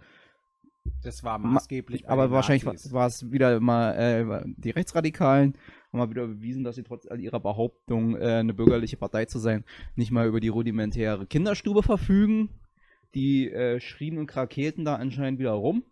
[1.04, 2.04] Das war maßgeblich.
[2.04, 2.92] bei aber wahrscheinlich war, Nazis.
[2.92, 5.56] war es wieder mal äh, die Rechtsradikalen
[5.92, 9.40] haben mal wieder bewiesen, dass sie trotz all ihrer Behauptung, äh, eine bürgerliche Partei zu
[9.40, 12.50] sein, nicht mal über die rudimentäre Kinderstube verfügen.
[13.14, 15.84] Die äh, schrien und krakelten da anscheinend wieder rum,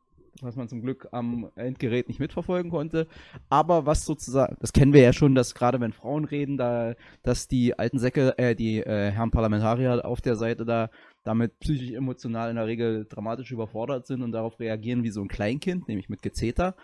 [0.44, 3.08] was man zum Glück am Endgerät nicht mitverfolgen konnte.
[3.50, 7.48] Aber was sozusagen, das kennen wir ja schon, dass gerade wenn Frauen reden, da, dass
[7.48, 10.90] die alten Säcke, äh, die äh, Herren Parlamentarier auf der Seite da
[11.24, 15.28] damit psychisch emotional in der Regel dramatisch überfordert sind und darauf reagieren wie so ein
[15.28, 16.76] Kleinkind, nämlich mit Gezeter.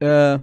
[0.00, 0.38] Äh,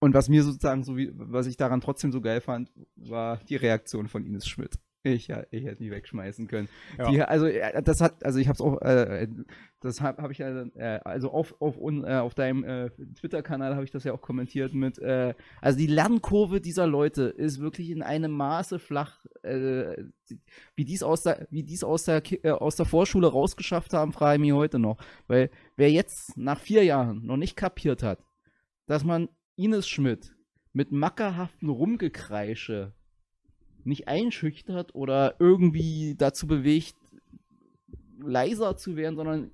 [0.00, 3.56] und was mir sozusagen so wie, was ich daran trotzdem so geil fand, war die
[3.56, 4.78] Reaktion von Ines Schmidt.
[5.04, 6.68] Ich, ich hätte die wegschmeißen können.
[6.98, 7.10] Ja.
[7.10, 9.28] Die, also äh, das hat, also ich habe es auch, äh,
[9.80, 13.74] das habe hab ich ja, äh, also auf auf, un, äh, auf deinem äh, Twitter-Kanal
[13.74, 17.90] habe ich das ja auch kommentiert mit, äh, also die Lernkurve dieser Leute ist wirklich
[17.90, 22.22] in einem Maße flach, wie dies aus der, wie dies aus der,
[22.60, 26.84] aus der Vorschule rausgeschafft haben, frage ich mich heute noch, weil wer jetzt nach vier
[26.84, 28.18] Jahren noch nicht kapiert hat,
[28.86, 30.34] dass man Ines Schmidt
[30.72, 32.94] mit mackerhaften Rumgekreische
[33.88, 36.94] nicht einschüchtert oder irgendwie dazu bewegt,
[38.20, 39.50] leiser zu werden, sondern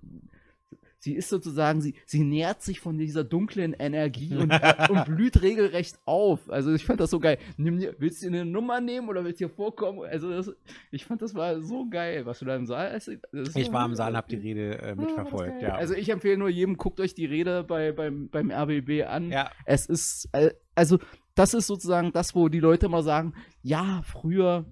[1.04, 4.50] sie ist sozusagen, sie, sie nährt sich von dieser dunklen Energie und,
[4.90, 6.50] und blüht regelrecht auf.
[6.50, 7.38] Also ich fand das so geil.
[7.58, 10.00] Nimm dir, willst du eine Nummer nehmen oder willst du hier vorkommen?
[10.10, 10.50] Also das,
[10.90, 12.24] ich fand das war so geil.
[12.24, 13.10] Was du da im Saal hast.
[13.32, 15.74] das Ich war im Saal, hab die Rede äh, mitverfolgt, ja.
[15.74, 19.30] Also ich empfehle nur jedem, guckt euch die Rede bei, beim, beim RBB an.
[19.30, 20.98] ja, Es ist, äh, also,
[21.34, 24.64] das ist sozusagen das, wo die Leute immer sagen, ja, früher,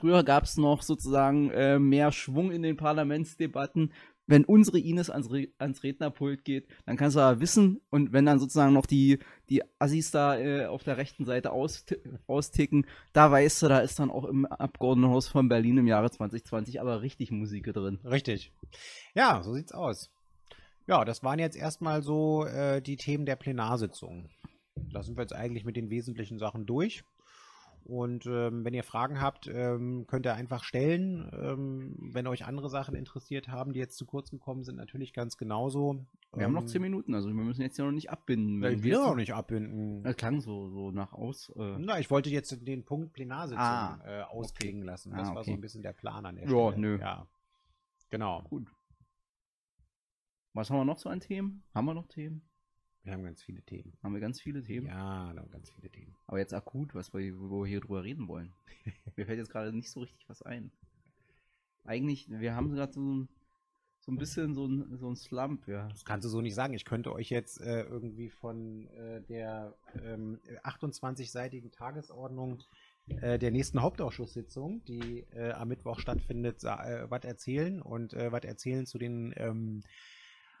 [0.00, 3.92] früher gab es noch sozusagen äh, mehr Schwung in den Parlamentsdebatten.
[4.26, 8.24] Wenn unsere Ines ans, Re ans Rednerpult geht, dann kannst du aber wissen, und wenn
[8.24, 9.18] dann sozusagen noch die,
[9.50, 13.98] die Assis da äh, auf der rechten Seite austi- austicken, da weißt du, da ist
[13.98, 17.98] dann auch im Abgeordnetenhaus von Berlin im Jahre 2020 aber richtig Musik drin.
[18.04, 18.52] richtig.
[19.14, 20.10] Ja, so sieht's aus.
[20.86, 24.30] Ja, das waren jetzt erstmal so äh, die Themen der Plenarsitzung.
[24.92, 27.04] Da sind wir jetzt eigentlich mit den wesentlichen Sachen durch.
[27.84, 31.28] Und ähm, wenn ihr Fragen habt, ähm, könnt ihr einfach stellen.
[31.32, 35.36] Ähm, wenn euch andere Sachen interessiert haben, die jetzt zu kurz gekommen sind, natürlich ganz
[35.36, 36.06] genauso.
[36.32, 38.62] Wir haben noch Ähm, zehn Minuten, also wir müssen jetzt ja noch nicht abbinden.
[38.62, 40.04] Ja, Wenn wir auch nicht abbinden.
[40.04, 41.50] Das klang so, so nach aus.
[41.56, 45.10] Äh, Na, ich wollte jetzt den Punkt Plenarsitzung Ah, äh, ausklingen lassen.
[45.16, 45.58] Das Ah, war so okay.
[45.58, 46.78] ein bisschen der Plan an der Ja, Stelle.
[46.80, 46.98] nö.
[47.00, 47.26] Ja,
[48.10, 48.42] genau.
[48.44, 48.68] Gut.
[50.52, 51.64] Was haben wir noch so an Themen?
[51.74, 52.42] Haben wir noch Themen?
[53.04, 53.92] Wir haben ganz viele Themen.
[54.02, 54.86] Haben wir ganz viele Themen?
[54.86, 56.14] Ja, da haben ganz viele Themen.
[56.26, 58.52] Aber jetzt akut, was wir, wo wir hier drüber reden wollen.
[59.16, 60.70] Mir fällt jetzt gerade nicht so richtig was ein.
[61.84, 63.28] Eigentlich, wir haben gerade so, ein-
[63.98, 65.88] so ein bisschen so ein, so ein Slump, ja.
[65.88, 66.74] Das kannst du so nicht sagen.
[66.74, 69.74] Ich könnte euch jetzt äh, irgendwie von äh, der
[70.04, 72.62] ähm, 28-seitigen Tagesordnung
[73.20, 78.44] äh, der nächsten Hauptausschusssitzung, die äh, am Mittwoch stattfindet, äh, was erzählen und äh, was
[78.44, 79.82] erzählen zu den ähm,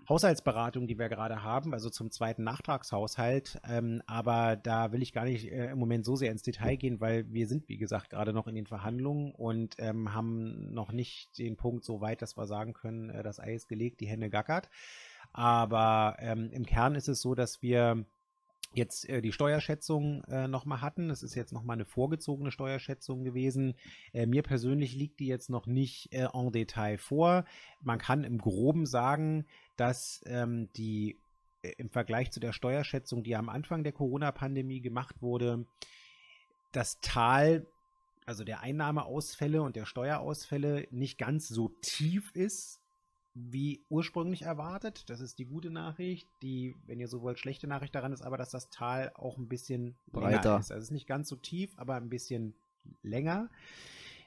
[0.08, 3.60] Haushaltsberatungen, die wir gerade haben, also zum zweiten Nachtragshaushalt.
[3.68, 7.00] Ähm, aber da will ich gar nicht äh, im Moment so sehr ins Detail gehen,
[7.00, 11.38] weil wir sind, wie gesagt, gerade noch in den Verhandlungen und ähm, haben noch nicht
[11.38, 14.30] den Punkt so weit, dass wir sagen können, äh, das Ei ist gelegt, die Hände
[14.30, 14.68] gackert.
[15.32, 18.04] Aber ähm, im Kern ist es so, dass wir
[18.74, 21.10] jetzt äh, die Steuerschätzung äh, nochmal hatten.
[21.10, 23.74] Es ist jetzt nochmal eine vorgezogene Steuerschätzung gewesen.
[24.12, 27.44] Äh, mir persönlich liegt die jetzt noch nicht äh, en Detail vor.
[27.80, 29.46] Man kann im Groben sagen,
[29.76, 31.18] dass ähm, die
[31.62, 35.66] äh, im Vergleich zu der Steuerschätzung, die am Anfang der Corona-Pandemie gemacht wurde,
[36.72, 37.66] das Tal,
[38.26, 42.81] also der Einnahmeausfälle und der Steuerausfälle nicht ganz so tief ist,
[43.34, 45.08] wie ursprünglich erwartet.
[45.08, 46.28] Das ist die gute Nachricht.
[46.42, 49.48] Die, wenn ihr so wollt, schlechte Nachricht daran ist aber, dass das Tal auch ein
[49.48, 50.58] bisschen Breiter.
[50.58, 50.70] ist.
[50.70, 52.54] Also es ist nicht ganz so tief, aber ein bisschen
[53.02, 53.48] länger.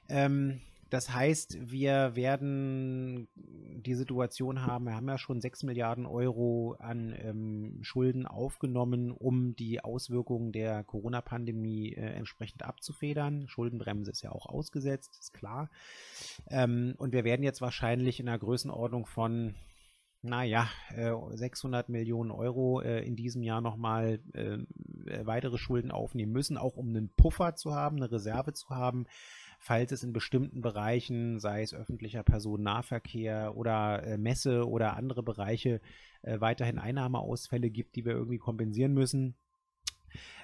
[0.08, 6.76] Ähm, das heißt, wir werden die Situation haben, wir haben ja schon 6 Milliarden Euro
[6.78, 13.48] an ähm, Schulden aufgenommen, um die Auswirkungen der Corona-Pandemie äh, entsprechend abzufedern.
[13.48, 15.70] Schuldenbremse ist ja auch ausgesetzt, ist klar.
[16.48, 19.54] Ähm, und wir werden jetzt wahrscheinlich in einer Größenordnung von
[20.22, 24.58] naja, äh, 600 Millionen Euro äh, in diesem Jahr nochmal äh,
[25.06, 29.06] äh, weitere Schulden aufnehmen müssen, auch um einen Puffer zu haben, eine Reserve zu haben,
[29.58, 35.80] falls es in bestimmten Bereichen, sei es öffentlicher Personennahverkehr oder äh, Messe oder andere Bereiche,
[36.22, 39.36] äh, weiterhin Einnahmeausfälle gibt, die wir irgendwie kompensieren müssen.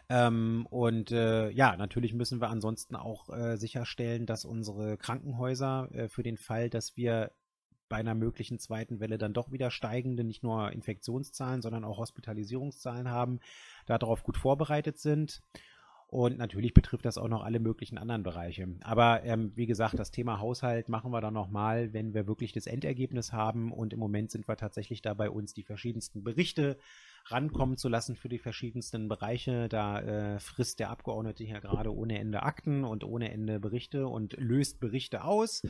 [0.08, 6.08] Ähm, und äh, ja, natürlich müssen wir ansonsten auch äh, sicherstellen, dass unsere Krankenhäuser äh,
[6.08, 7.32] für den Fall, dass wir
[7.88, 13.10] bei einer möglichen zweiten Welle dann doch wieder steigende, nicht nur Infektionszahlen, sondern auch Hospitalisierungszahlen
[13.10, 13.40] haben,
[13.86, 15.42] darauf gut vorbereitet sind.
[16.12, 18.68] Und natürlich betrifft das auch noch alle möglichen anderen Bereiche.
[18.82, 22.66] Aber ähm, wie gesagt, das Thema Haushalt machen wir dann nochmal, wenn wir wirklich das
[22.66, 23.72] Endergebnis haben.
[23.72, 26.76] Und im Moment sind wir tatsächlich dabei, uns die verschiedensten Berichte
[27.28, 29.70] rankommen zu lassen für die verschiedensten Bereiche.
[29.70, 34.34] Da äh, frisst der Abgeordnete hier gerade ohne Ende Akten und ohne Ende Berichte und
[34.36, 35.62] löst Berichte aus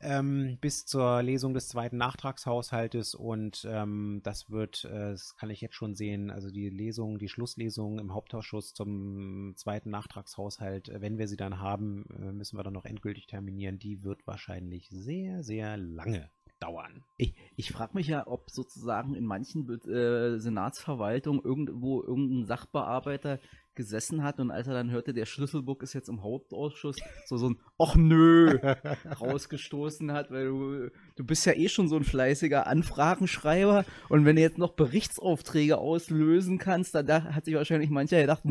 [0.00, 5.60] ähm, bis zur Lesung des zweiten Nachtragshaushaltes und ähm, das wird, äh, das kann ich
[5.60, 11.18] jetzt schon sehen, also die Lesung, die Schlusslesung im Hauptausschuss zum zweiten Nachtragshaushalt, äh, wenn
[11.18, 13.78] wir sie dann haben, äh, müssen wir dann noch endgültig terminieren.
[13.78, 16.30] Die wird wahrscheinlich sehr, sehr lange
[16.60, 17.04] dauern.
[17.18, 23.40] Ich, ich frage mich ja, ob sozusagen in manchen äh, Senatsverwaltungen irgendwo irgendein Sachbearbeiter
[23.76, 26.96] gesessen hat und als er dann hörte, der Schlüsselburg ist jetzt im Hauptausschuss,
[27.26, 28.58] so so ein Och nö
[29.20, 33.84] rausgestoßen hat, weil du, du bist ja eh schon so ein fleißiger Anfragenschreiber.
[34.08, 38.42] Und wenn du jetzt noch Berichtsaufträge auslösen kannst, dann da hat sich wahrscheinlich mancher gedacht,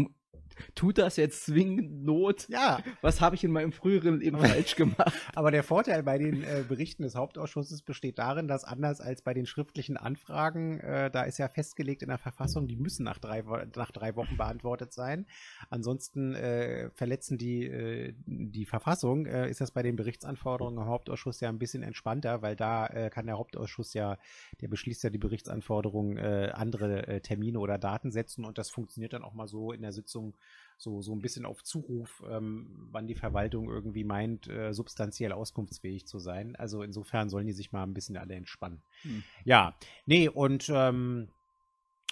[0.75, 2.47] tut das jetzt zwingend Not?
[2.49, 2.79] Ja.
[3.01, 5.13] Was habe ich in meinem früheren Leben falsch gemacht?
[5.35, 9.33] Aber der Vorteil bei den äh, Berichten des Hauptausschusses besteht darin, dass anders als bei
[9.33, 13.43] den schriftlichen Anfragen, äh, da ist ja festgelegt in der Verfassung, die müssen nach drei,
[13.75, 15.25] nach drei Wochen beantwortet sein.
[15.69, 19.25] Ansonsten äh, verletzen die äh, die Verfassung.
[19.25, 23.09] Äh, ist das bei den Berichtsanforderungen im Hauptausschuss ja ein bisschen entspannter, weil da äh,
[23.09, 24.17] kann der Hauptausschuss ja,
[24.61, 29.33] der beschließt ja die Berichtsanforderungen, andere Termine oder Daten setzen und das funktioniert dann auch
[29.33, 30.35] mal so in der Sitzung
[30.77, 36.05] so, so ein bisschen auf Zuruf, ähm, wann die Verwaltung irgendwie meint, äh, substanziell auskunftsfähig
[36.05, 36.55] zu sein.
[36.57, 38.81] Also insofern sollen die sich mal ein bisschen alle entspannen.
[39.03, 39.23] Hm.
[39.45, 39.75] Ja,
[40.05, 41.29] nee, und ähm,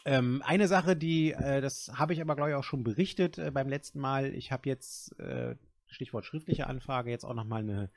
[0.05, 3.51] ähm, eine Sache, die, äh, das habe ich aber, glaube ich, auch schon berichtet äh,
[3.51, 4.33] beim letzten Mal.
[4.33, 5.55] Ich habe jetzt, äh,
[5.87, 7.89] Stichwort schriftliche Anfrage, jetzt auch nochmal eine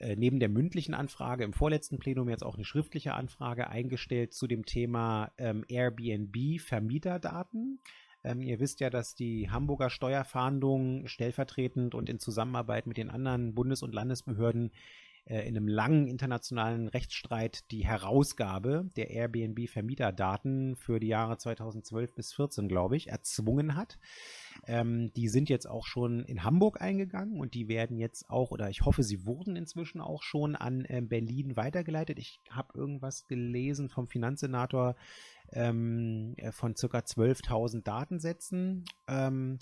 [0.00, 4.46] äh, neben der mündlichen Anfrage im vorletzten Plenum jetzt auch eine schriftliche Anfrage eingestellt zu
[4.46, 7.80] dem Thema ähm, Airbnb Vermieterdaten.
[8.22, 13.54] Ähm, ihr wisst ja, dass die Hamburger Steuerfahndung stellvertretend und in Zusammenarbeit mit den anderen
[13.54, 14.72] Bundes- und Landesbehörden
[15.30, 22.30] äh, in einem langen internationalen Rechtsstreit die Herausgabe der Airbnb-Vermieterdaten für die Jahre 2012 bis
[22.30, 23.98] 2014, glaube ich, erzwungen hat.
[24.66, 28.70] Ähm, die sind jetzt auch schon in Hamburg eingegangen und die werden jetzt auch, oder
[28.70, 32.18] ich hoffe, sie wurden inzwischen auch schon an äh, Berlin weitergeleitet.
[32.18, 34.96] Ich habe irgendwas gelesen vom Finanzsenator
[35.52, 38.84] ähm, äh, von circa 12.000 Datensätzen.
[39.06, 39.58] Ähm,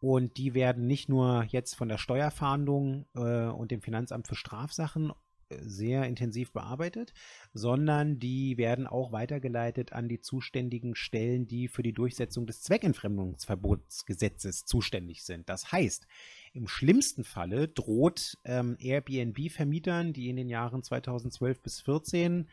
[0.00, 5.12] und die werden nicht nur jetzt von der Steuerfahndung äh, und dem Finanzamt für Strafsachen
[5.48, 7.12] äh, sehr intensiv bearbeitet,
[7.52, 14.66] sondern die werden auch weitergeleitet an die zuständigen Stellen, die für die Durchsetzung des Zweckentfremdungsverbotsgesetzes
[14.66, 15.48] zuständig sind.
[15.48, 16.06] Das heißt,
[16.52, 22.48] im schlimmsten Falle droht ähm, Airbnb-Vermietern, die in den Jahren 2012 bis 2014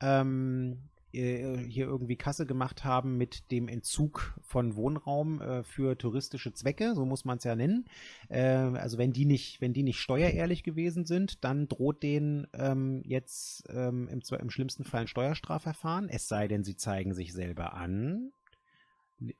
[0.00, 0.76] ähm, äh,
[1.22, 7.04] hier irgendwie Kasse gemacht haben mit dem Entzug von Wohnraum äh, für touristische Zwecke, so
[7.04, 7.86] muss man es ja nennen.
[8.28, 13.02] Äh, also wenn die nicht, wenn die nicht steuerehrlich gewesen sind, dann droht denen ähm,
[13.04, 17.74] jetzt ähm, im, im schlimmsten Fall ein Steuerstrafverfahren, es sei denn, sie zeigen sich selber
[17.74, 18.32] an.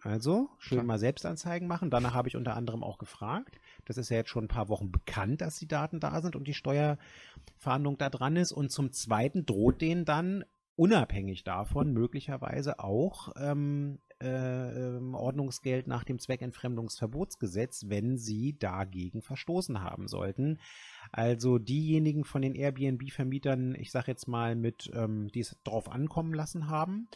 [0.02, 1.88] Also, schön mal Selbstanzeigen machen.
[1.88, 3.60] Danach habe ich unter anderem auch gefragt.
[3.84, 6.48] Das ist ja jetzt schon ein paar Wochen bekannt, dass die Daten da sind und
[6.48, 8.50] die Steuerfahndung da dran ist.
[8.50, 10.44] Und zum Zweiten droht denen dann
[10.78, 19.82] unabhängig davon möglicherweise auch ähm, äh, ähm, Ordnungsgeld nach dem Zweckentfremdungsverbotsgesetz, wenn sie dagegen verstoßen
[19.82, 20.60] haben sollten.
[21.10, 26.32] Also diejenigen von den Airbnb-Vermietern, ich sage jetzt mal mit, ähm, die es drauf ankommen
[26.32, 27.08] lassen haben,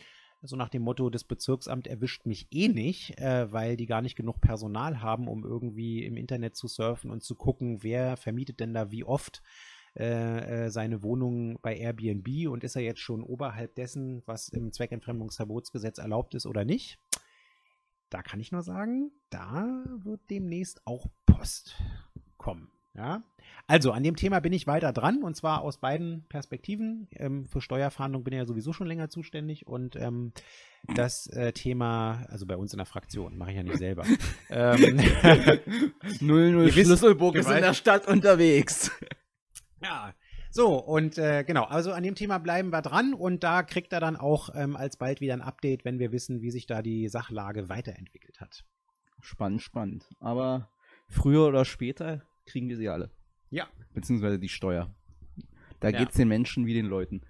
[0.45, 4.17] so nach dem Motto, das Bezirksamt erwischt mich eh nicht, äh, weil die gar nicht
[4.17, 8.75] genug Personal haben, um irgendwie im Internet zu surfen und zu gucken, wer vermietet denn
[8.75, 9.41] da wie oft
[9.95, 14.73] äh, äh, seine Wohnung bei Airbnb und ist er jetzt schon oberhalb dessen, was im
[14.73, 16.99] Zweckentfremdungsverbotsgesetz erlaubt ist oder nicht?
[18.09, 21.77] Da kann ich nur sagen, da wird demnächst auch Post
[22.39, 22.71] kommen.
[22.95, 23.23] Ja,
[23.67, 27.09] also an dem Thema bin ich weiter dran und zwar aus beiden Perspektiven.
[27.13, 30.33] Ähm, für Steuerfahndung bin ich ja sowieso schon länger zuständig und ähm,
[30.95, 34.05] das äh, Thema, also bei uns in der Fraktion, mache ich ja nicht selber.
[34.51, 35.01] ähm,
[36.21, 38.91] 00 Schlüsselburg ist in der Stadt unterwegs.
[39.83, 40.15] Ja,
[40.51, 44.01] so, und äh, genau, also an dem Thema bleiben wir dran und da kriegt er
[44.01, 47.69] dann auch ähm, alsbald wieder ein Update, wenn wir wissen, wie sich da die Sachlage
[47.69, 48.65] weiterentwickelt hat.
[49.21, 50.09] Spannend, spannend.
[50.21, 50.69] Aber
[51.09, 53.11] früher oder später kriegen wir sie alle.
[53.51, 53.67] Ja.
[53.95, 54.95] Beziehungsweise die Steuer.
[55.81, 55.99] Da Ja.
[55.99, 57.23] geht's den Menschen wie den Leuten.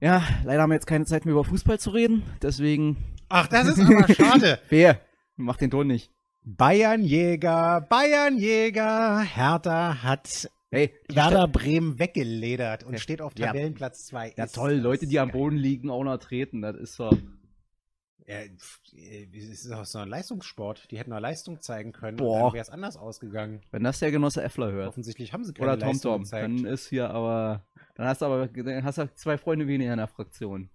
[0.00, 2.96] Ja, leider haben wir jetzt keine Zeit mehr über Fußball zu reden, deswegen.
[3.28, 4.58] Ach, das ist aber schade.
[4.70, 5.00] Wer?
[5.36, 6.10] Mach den Ton nicht.
[6.44, 12.98] Bayernjäger, Bayernjäger, Hertha hat Hey, Werder Bremen weggeledert und Ja.
[13.00, 13.48] steht auf Ja.
[13.48, 14.34] Tabellenplatz 2.
[14.36, 16.62] Ja, toll, Leute, die am Boden liegen, auch noch treten.
[16.62, 17.16] Das ist doch.
[18.26, 20.88] Ja, äh, es ist doch so ein Leistungssport.
[20.92, 22.18] Die hätten noch Leistung zeigen können.
[22.18, 22.44] Boah.
[22.44, 23.62] Dann wäre es anders ausgegangen.
[23.72, 24.88] Wenn das der Genosse Effler hört.
[24.88, 26.22] Offensichtlich haben sie keine Oder Tom Leistung Tom.
[26.22, 26.44] gezeigt.
[26.44, 27.66] Dann ist hier aber.
[27.96, 30.70] Dann hast du aber dann hast du zwei Freunde weniger in der Fraktion.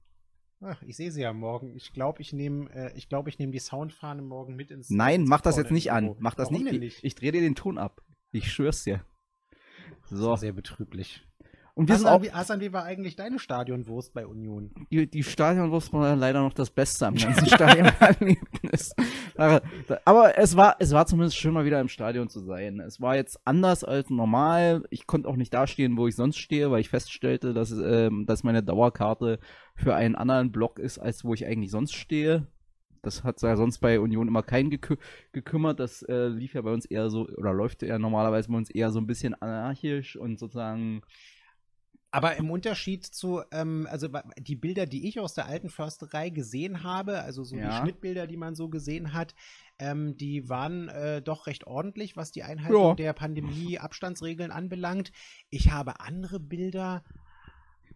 [0.59, 1.73] Ach, ich sehe sie ja morgen.
[1.75, 5.23] Ich glaube, ich nehme äh, ich glaub, ich nehm die Soundfahne morgen mit ins Nein,
[5.23, 6.15] mach das jetzt nicht an.
[6.19, 6.73] Mach das Warum nicht.
[6.73, 7.03] Ich, nicht?
[7.03, 8.01] ich drehe dir den Ton ab.
[8.31, 9.05] Ich schwör's dir.
[10.09, 10.33] Das So.
[10.33, 11.21] ist sehr betrüblich.
[11.75, 12.11] Und wir sind auch.
[12.11, 14.71] Hasan, wie, Hasan, wie war eigentlich deine Stadionwurst bei Union?
[14.91, 17.45] Die, die Stadionwurst war leider noch das Beste am ganzen
[18.15, 18.95] Stadionerlebnis.
[20.05, 22.79] Aber es war, es war zumindest schön, mal wieder im Stadion zu sein.
[22.79, 24.85] Es war jetzt anders als normal.
[24.89, 28.43] Ich konnte auch nicht dastehen, wo ich sonst stehe, weil ich feststellte, dass, ähm, dass
[28.43, 29.39] meine Dauerkarte
[29.75, 32.47] für einen anderen Block ist, als wo ich eigentlich sonst stehe.
[33.05, 34.97] Das hat ja sonst bei Union immer keinen gekü
[35.31, 35.79] gekümmert.
[35.79, 38.91] Das äh, lief ja bei uns eher so, oder läuft ja normalerweise bei uns eher
[38.91, 41.01] so ein bisschen anarchisch und sozusagen
[42.11, 44.07] Aber im Unterschied zu, ähm, also
[44.39, 47.71] die Bilder, die ich aus der alten Försterei gesehen habe, also so die Ja.
[47.71, 49.35] Schnittbilder, die man so gesehen hat,
[49.79, 52.95] ähm, die waren äh, doch recht ordentlich, was die Einhaltung Ja.
[52.95, 55.11] der Pandemie-Abstandsregeln anbelangt.
[55.49, 57.03] Ich habe andere Bilder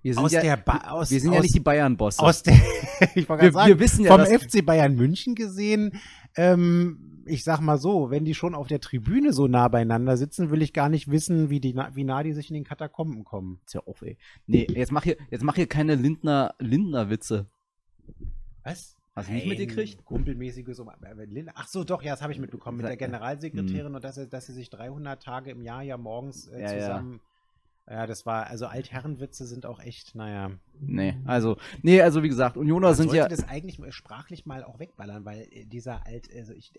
[0.01, 2.21] wir sind aus ja, der ba aus, wir sind aus, ja nicht die Bayern-Bosse.
[2.21, 2.53] aus der
[3.15, 5.99] ich wollte wir, gerade sagen, wir wissen ja, vom FC Bayern München gesehen.
[6.35, 10.51] Ähm, ich sag mal so, wenn die schon auf der Tribüne so nah beieinander sitzen,
[10.51, 13.59] will ich gar nicht wissen, wie, die, wie nah die sich in den Katakomben kommen.
[13.65, 14.17] Ist ja auf, ey.
[14.47, 17.47] Nee, jetzt mach hier, jetzt mach hier keine Lindner, Lindner-Witze.
[18.63, 18.95] Was?
[19.15, 20.05] Hast du nicht mitgekriegt?
[20.05, 20.79] Kumpelmäßiges.
[20.79, 22.97] Um, äh, Linda- Ach so, doch, ja, das habe ich mitbekommen mit der.
[22.97, 26.79] Generalsekretärin und dass, dass sie sich 300 Tage im Jahr ja morgens äh, ja.
[26.79, 27.19] zusammen.
[27.89, 28.07] Ja.
[28.07, 30.51] das war, also Altherrenwitze sind auch echt, naja.
[30.81, 33.27] Nee, also, nee, also wie gesagt, Unioner sind ja.
[33.27, 36.71] das eigentlich sprachlich mal auch wegballern, weil äh, dieser Alt, also ich,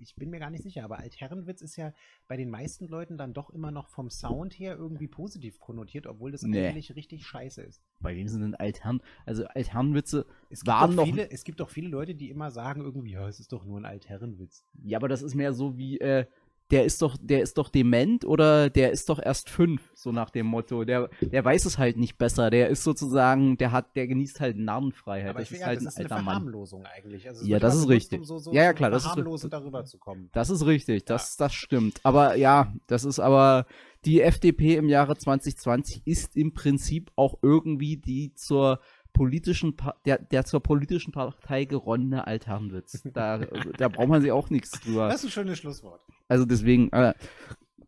[0.00, 1.92] ich bin mir gar nicht sicher, aber Altherrenwitz ist ja
[2.26, 6.32] bei den meisten Leuten dann doch immer noch vom Sound her irgendwie positiv konnotiert, obwohl
[6.32, 6.66] das Nee.
[6.66, 7.80] eigentlich richtig scheiße ist.
[8.00, 9.00] Bei wem sind denn Altherren?
[9.24, 11.04] Also Altherrenwitze Es gibt, waren doch noch.
[11.04, 13.78] viele, es gibt doch viele Leute, die immer sagen irgendwie, ja, es ist doch nur
[13.80, 14.64] ein Altherrenwitz.
[14.82, 16.26] Ja, aber das ist mehr so wie, äh,
[16.74, 20.30] der ist doch, der ist doch dement oder der ist doch erst fünf, so nach
[20.30, 20.84] dem Motto.
[20.84, 22.50] Der, der weiß es halt nicht besser.
[22.50, 25.30] Der ist sozusagen, der hat, der genießt halt Narrenfreiheit.
[25.30, 26.24] Aber das ist halt das ein ist eine alter Mann.
[26.24, 27.28] Verharmlosung eigentlich.
[27.28, 28.18] Also Ja, das ist richtig.
[28.18, 30.30] Um so, so, Ja, ja, klar, das ist- darüber zu kommen.
[30.32, 32.00] Das ist richtig, das, das stimmt.
[32.02, 33.66] Aber ja, das ist aber,
[34.04, 38.80] die FDP im Jahre 2020 ist im Prinzip auch irgendwie die zur
[39.14, 43.02] politischen, Pa- der, der zur politischen Partei geronnene Altherrenwitz.
[43.14, 43.38] Da,
[43.78, 45.08] da braucht man sich auch nichts drüber.
[45.08, 46.02] Das ist ein schönes Schlusswort.
[46.28, 47.14] Also deswegen, äh,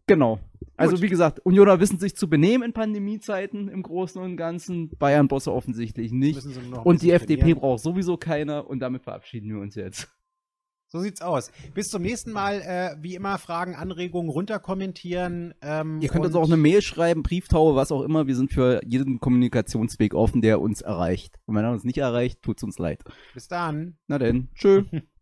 [0.07, 0.39] genau.
[0.79, 1.03] Also Gut.
[1.03, 6.13] wie gesagt, Unioner wissen sich zu benehmen in Pandemiezeiten im Großen und Ganzen, Bayern-Bosse offensichtlich
[6.13, 6.43] nicht.
[6.85, 7.61] Und die FDP trainieren.
[7.61, 10.09] braucht sowieso keiner und damit verabschieden wir uns jetzt.
[10.89, 11.51] So sieht's aus.
[11.75, 15.53] Bis zum nächsten Mal, äh, wie immer, Fragen, Anregungen runterkommentieren.
[15.61, 18.29] Ähm, Ihr könnt uns auch eine Mail schreiben, Brieftaube, was auch immer.
[18.29, 21.41] Wir sind für jeden Kommunikationsweg offen, der uns erreicht.
[21.45, 23.03] Und wenn er uns nicht erreicht, tut's uns leid.
[23.35, 23.97] Bis dann.
[24.07, 24.85] Na denn, tschö.